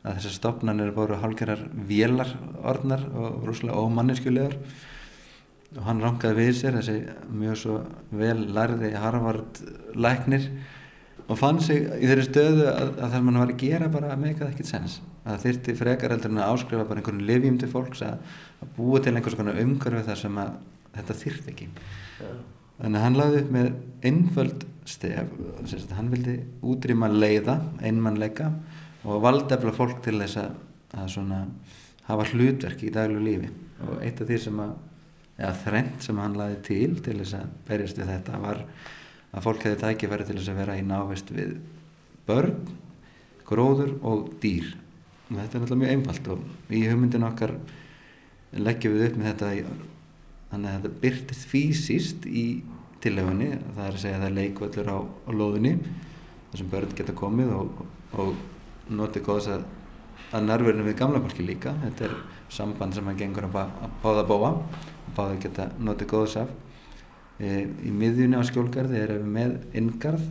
[0.00, 2.32] að þessar stopnarnir voru hálgerar vélar
[2.64, 4.56] orðnar og rúslega ómanninskulegar
[5.76, 6.96] og hann rangaði við sér þessi
[7.30, 7.78] mjög svo
[8.16, 9.60] vel lærði Harvard
[9.94, 10.48] læknir
[11.30, 14.48] og fann sig í þeirri stöðu að, að það mann var að gera bara meikað
[14.50, 14.96] ekkert sens.
[15.28, 18.24] Að þyrti frekar heldur en að áskrifa bara einhvern livjum til fólks að,
[18.64, 20.56] að búa til einhvers konar umhverfi þar sem að
[20.96, 21.68] þetta þyrft ekki.
[22.20, 22.32] Ja.
[22.80, 23.68] þannig að hann lagði upp með
[24.10, 26.34] einföld stef hann vildi
[26.66, 28.50] útrýma leiða einmannleika
[29.04, 30.54] og valdefla fólk til þess að,
[31.00, 31.40] að svona,
[32.08, 33.50] hafa hlutverk í daglu lífi.
[33.86, 34.76] Og eitt af því sem að
[35.40, 38.64] eða þrengt sem hann lagði til til þess að berjast við þetta var
[39.30, 41.54] að fólk hefði tækifæri til þess að vera í návist við
[42.28, 42.58] börn,
[43.48, 44.74] gróður og dýr.
[45.30, 47.54] Og þetta er náttúrulega mjög einfalt og í hugmyndin okkar
[48.58, 49.50] leggjum við upp með þetta
[50.50, 52.44] þannig að þetta byrtist fysiskt í
[53.00, 55.74] tillefunni, það er að segja að það er leikvöldur á, á lóðunni
[56.50, 57.84] þar sem börn geta komið og,
[58.18, 58.32] og
[58.94, 59.64] notið góðs að,
[60.34, 61.74] að nærverðinu við gamla fólki líka.
[61.84, 62.16] Þetta er
[62.52, 63.56] samband sem hann gengur að
[64.02, 66.52] báða bóa og báða geta notið góðs af.
[67.40, 70.24] E, í miðjunni á skjólgarði erum við með inngarð.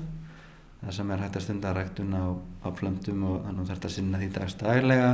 [0.80, 2.26] Það sem er hægt að stunda ræktun á,
[2.64, 5.10] á plöndum og þannig þarf þetta að sinna því dagstælega.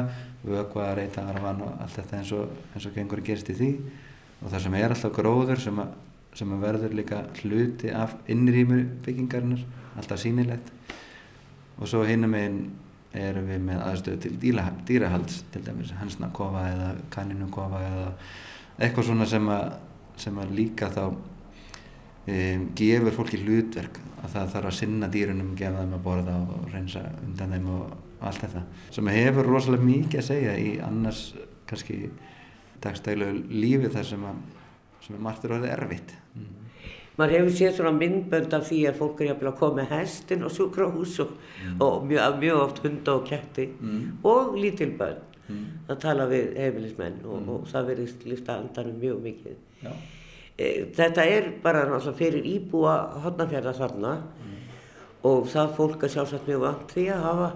[0.46, 3.72] Vögva, reyta, arfan og allt þetta eins og, eins og gengur að gerst í því.
[4.43, 5.96] Og það sem er alltaf gróður sem að,
[6.38, 9.66] sem að verður líka hluti af innrýmur byggingarinnar.
[9.96, 10.70] Alltaf sínilegt
[11.76, 12.60] og svo hinnum einn
[13.22, 18.09] erum við með aðstöðu til dýra, dýrahalds til dæmis hansnakofa eða kaninukofa eða
[18.80, 19.78] eitthvað svona sem að,
[20.20, 25.84] sem að líka þá um, gefur fólki hlutverk að það þarf að sinna dýrunum, gefa
[25.84, 30.30] þeim að borða og reynsa undan þeim og allt þetta sem hefur rosalega mikið að
[30.32, 31.26] segja í annars
[31.70, 31.99] kannski
[32.84, 34.43] dagstælu lífi þar sem að
[35.05, 36.13] sem er margt er orðið erfitt.
[37.16, 40.43] Maður hefur séð svona myndbönd af því að fólk er jafnvel að koma með hestin
[40.45, 41.78] og sjúkrahús og, mm.
[41.86, 44.01] og mjög, mjög oft hunda og ketti mm.
[44.28, 45.63] og lítilbönn mm.
[45.88, 47.53] að tala við heimilismenn og, mm.
[47.55, 49.93] og það verðist lifta andanum mjög mikið Já.
[50.55, 54.59] Eh, þetta er bara náttúrulega fyrir íbúa hodnafjörða þarna mm.
[55.32, 57.49] og það fólk er sjálfsagt mjög vant því að hafa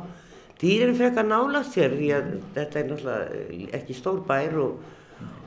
[0.59, 4.81] dýrin frekar nálast sér því að þetta er náttúrulega ekki stór bær og,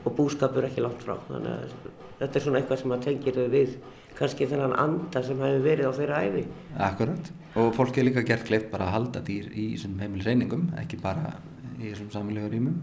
[0.05, 1.91] og búskapur ekki langt frá þannig að
[2.23, 3.77] þetta er svona eitthvað sem að tengir við
[4.19, 6.45] kannski þennan anda sem hefur verið á þeirra æfi
[6.89, 7.33] Akkurat.
[7.61, 11.35] Og fólk er líka gert kleipt bara að halda dýr í þessum heimilisreiningum ekki bara
[11.79, 12.79] í þessum samfélagur rýmum.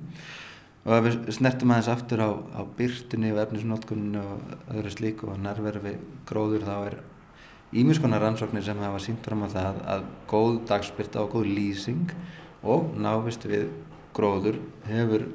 [0.87, 5.41] Og ef við snertum aðeins aftur á, á byrtunni og efnisnótkunni og öðru slíku og
[5.43, 5.95] nærverfi
[6.29, 6.99] gróður þá er
[7.79, 12.13] ímiðskonar rannsóknir sem hafa sínt fram á það að góð dagspyrta og góð lýsing
[12.65, 13.67] og návist við
[14.15, 14.57] gróður
[14.87, 15.27] hefur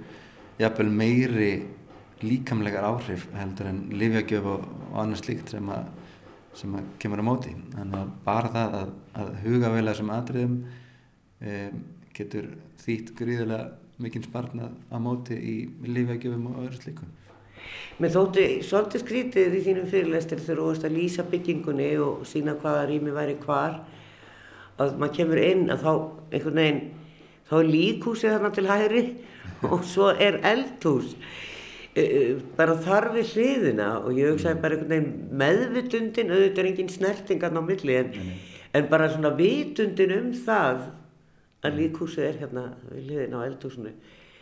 [0.59, 1.53] jafnvel meiri
[2.23, 5.89] líkamlegar áhrif heldur en livjagjöf og, og annars slíkt sem að,
[6.55, 7.55] sem að kemur á móti.
[7.75, 8.93] Þannig að bara það að,
[9.23, 10.55] að huga vel að þessum atriðum
[11.41, 11.59] e,
[12.15, 12.53] getur
[12.85, 15.57] þýtt gríðilega mikinn sparnað á móti í
[15.87, 17.11] lífækjöfum og öðru slíku.
[18.03, 22.57] Mér þótti svolítið skrítið í þínum fyrirlestir þegar þú veist að lýsa byggingunni og sína
[22.59, 23.79] hvaða rými væri hvar
[24.83, 25.93] að maður kemur inn að þá
[26.35, 26.83] einhvern veginn
[27.49, 29.05] þá er líkhúsið þarna til hæri
[29.73, 31.15] og svo er eldhús
[32.59, 37.59] bara þar við hliðina og ég hugsaði bara einhvern veginn meðvitundin auðvitað er engin snertingan
[37.59, 38.09] á milli en,
[38.74, 40.88] en bara svona vitundin um það
[41.64, 43.92] að líkhúsið er hérna við liðin á eldhúsinu.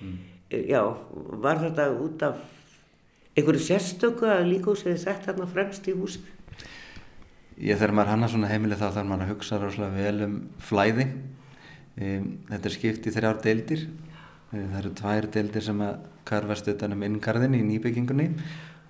[0.01, 0.15] Mm.
[0.49, 0.81] Eh, já,
[1.45, 2.41] var þetta út af
[3.37, 6.25] einhverju sérstöku að líkhúsið er sett hérna fremst í húsið?
[7.61, 10.39] Ég þegar maður hanna svona heimileg þá þarf maður að hugsa ráðslega vel um
[10.71, 11.07] flæði.
[12.01, 13.85] Um, þetta er skipt í þrjár deildir.
[14.53, 18.29] Það eru tvær deildir sem að karfast utanum inngarðin í nýbyggingunni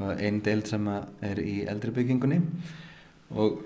[0.02, 2.40] og einn deild sem er í eldri byggingunni
[3.32, 3.60] og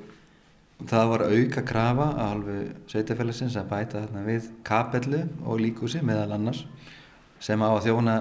[0.77, 2.55] Það var auka krafa á halvu
[2.85, 6.67] sveitafélagsins að bæta þarna við kapellu og líkúsi meðal annars
[7.41, 8.17] sem á að þjóna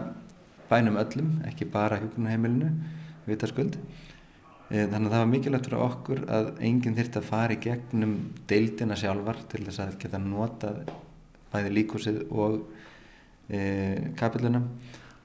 [0.70, 2.70] bænum öllum, ekki bara hjókunarheimilinu,
[3.28, 3.76] vitaskuld.
[4.72, 8.16] Eh, þannig að það var mikilvægt fyrir okkur að enginn þurfti að fara í gegnum
[8.48, 10.72] deildina sjálfar til þess að geta nota
[11.52, 12.62] bæði líkúsið og
[13.52, 13.60] e,
[14.18, 14.64] kapelluna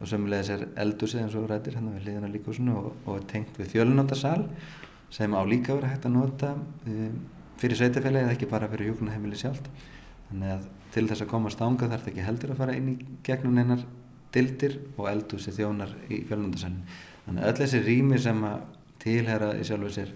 [0.00, 3.74] og sömulegis er eldúsið eins og rættir hérna við hliðina líkúsinu og, og tengt við
[3.74, 4.46] fjölunóttasal
[5.12, 7.18] sem á líka verið hægt að nota um,
[7.60, 9.60] fyrir sveitafélagi eða ekki bara fyrir hjókunarheimili sjálf
[10.30, 12.96] þannig að til þess að komast ánga þarf það ekki heldur að fara inn í
[13.26, 13.84] gegnum einar
[14.34, 16.82] dildir og eldúsi þjónar í fjölundarsælun
[17.26, 18.60] þannig að öll þessi rými sem að
[19.02, 20.14] tilhera í sjálfu sér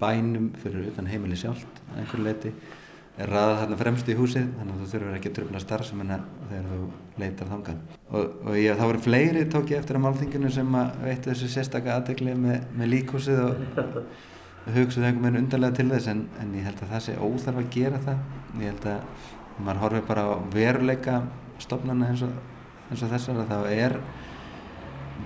[0.00, 2.52] bænum fyrir utan heimili sjálf einhver leiti
[3.14, 6.16] er ræðað þarna fremst í húsið þannig að þú þurfur ekki að tröfla starfseminna
[6.50, 6.86] þegar þú
[7.22, 7.82] leitar þangað.
[8.10, 11.50] Og, og ég, þá voru fleiri tók ég eftir á málþinginu sem að veitu þessu
[11.52, 13.62] sérstakka aðdegli með, með líkhúsið og,
[14.64, 17.60] og hugsaðu einhvern veginn undarlega til þess en, en ég held að það sé óþarf
[17.62, 18.24] að gera það.
[18.58, 19.28] Ég held að
[19.60, 21.20] maður horfi bara á veruleika
[21.62, 22.32] stofnana eins og,
[22.90, 24.00] eins og þessar að það er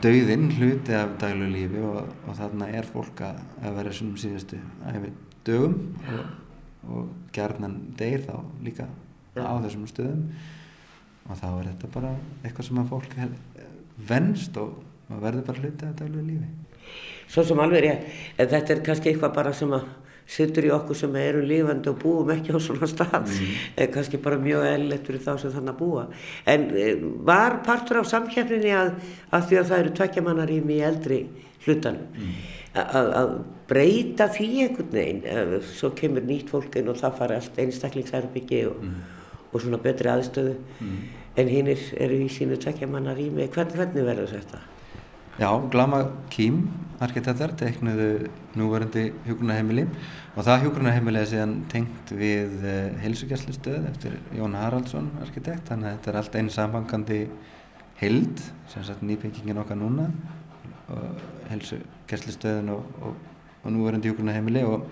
[0.04, 3.40] dauðinn hluti af daglu lífi og þarna er fólk að
[3.78, 4.60] vera svona síðustu
[4.92, 5.14] æfi
[5.48, 5.78] dögum
[6.12, 6.47] og
[6.88, 8.34] og gerðnan deyr þá
[8.64, 8.88] líka
[9.38, 10.24] á þessum stöðum
[11.28, 13.16] og þá er þetta bara eitthvað sem að fólk
[14.08, 14.76] venst og,
[15.08, 16.50] verður bara hluti að daglega lífi.
[17.28, 18.04] Svo sem alveg er ég,
[18.38, 19.88] þetta er kannski eitthvað bara sem að
[20.28, 23.78] sittur í okkur sem eru lifandi og búum ekki á svona stað, mm.
[23.94, 26.02] kannski bara mjög eðlilegt fyrir þá sem þannig að búa.
[26.52, 28.90] En eh, var partur af samkjæfninni að,
[29.32, 31.20] að því að það eru tvekkjamanarými í eldri
[31.64, 32.36] hlutanum, mm.
[32.84, 33.32] að
[33.68, 38.98] breyta því einhvern veginn, svo kemur nýtt fólkin og það fari allt einstaklingsherbyggi og, mm.
[39.52, 40.98] og svona betri aðstöðu, mm.
[41.42, 44.62] en hinn eru í sínu tvekkjamanarými, hvern, hvernig verður þetta?
[45.38, 46.00] Já, Glama
[46.34, 46.64] Kím,
[47.04, 48.08] arkitektar, teiknuðu
[48.58, 49.84] núverandi hjúgrunarheimili
[50.34, 55.94] og það hjúgrunarheimili er síðan tengt við eh, heilsugjastlustöð eftir Jón Haraldsson, arkitekt, þannig að
[55.94, 57.20] þetta er allt einn sambangandi
[58.00, 58.42] hild,
[58.72, 60.08] sem sagt nýbyggingin okkar núna,
[61.52, 63.16] heilsugjastlustöðin og, og,
[63.68, 64.86] og núverandi hjúgrunarheimili og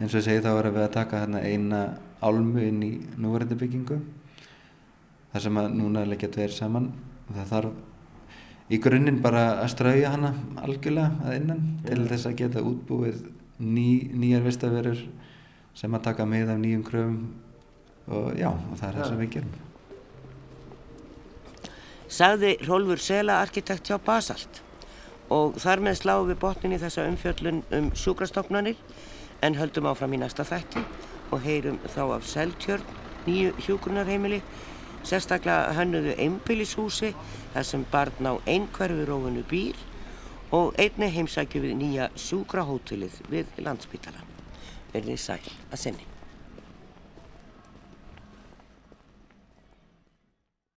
[0.00, 1.82] eins og ég segi þá erum við að taka hérna eina
[2.20, 2.90] álmu inn í
[3.20, 4.00] núverandi byggingu,
[5.32, 6.90] þar sem að núna leggja tveir saman
[7.28, 12.38] og það þarf í grunninn bara að strauja hana algjörlega að innan til þess að
[12.42, 13.22] geta útbúið
[13.60, 15.04] ný, nýjar vistaverur
[15.76, 17.20] sem að taka með af nýjum kröfum
[18.10, 19.10] og já, og það er það ja.
[19.10, 19.58] sem við gerum.
[22.10, 24.62] Sagði Rólfur Sela arkitekt hjá Basalt
[25.30, 28.80] og þar með sláum við botnin í þessa umfjöllun um sjúkrastofnanir
[29.46, 30.82] en höldum áfram í næsta þætti
[31.30, 32.84] og heyrum þá af Seltjörn,
[33.26, 34.42] nýju hjúgrunarheimili
[35.00, 37.14] Sérstaklega hönnuðu einbílishúsi
[37.54, 39.80] þar sem barn á einhverfurófunu býr
[40.52, 44.38] og einni heimsækju við nýja sjúkrahótelið við landsbytalan.
[44.92, 46.09] Verðið sæl að senni.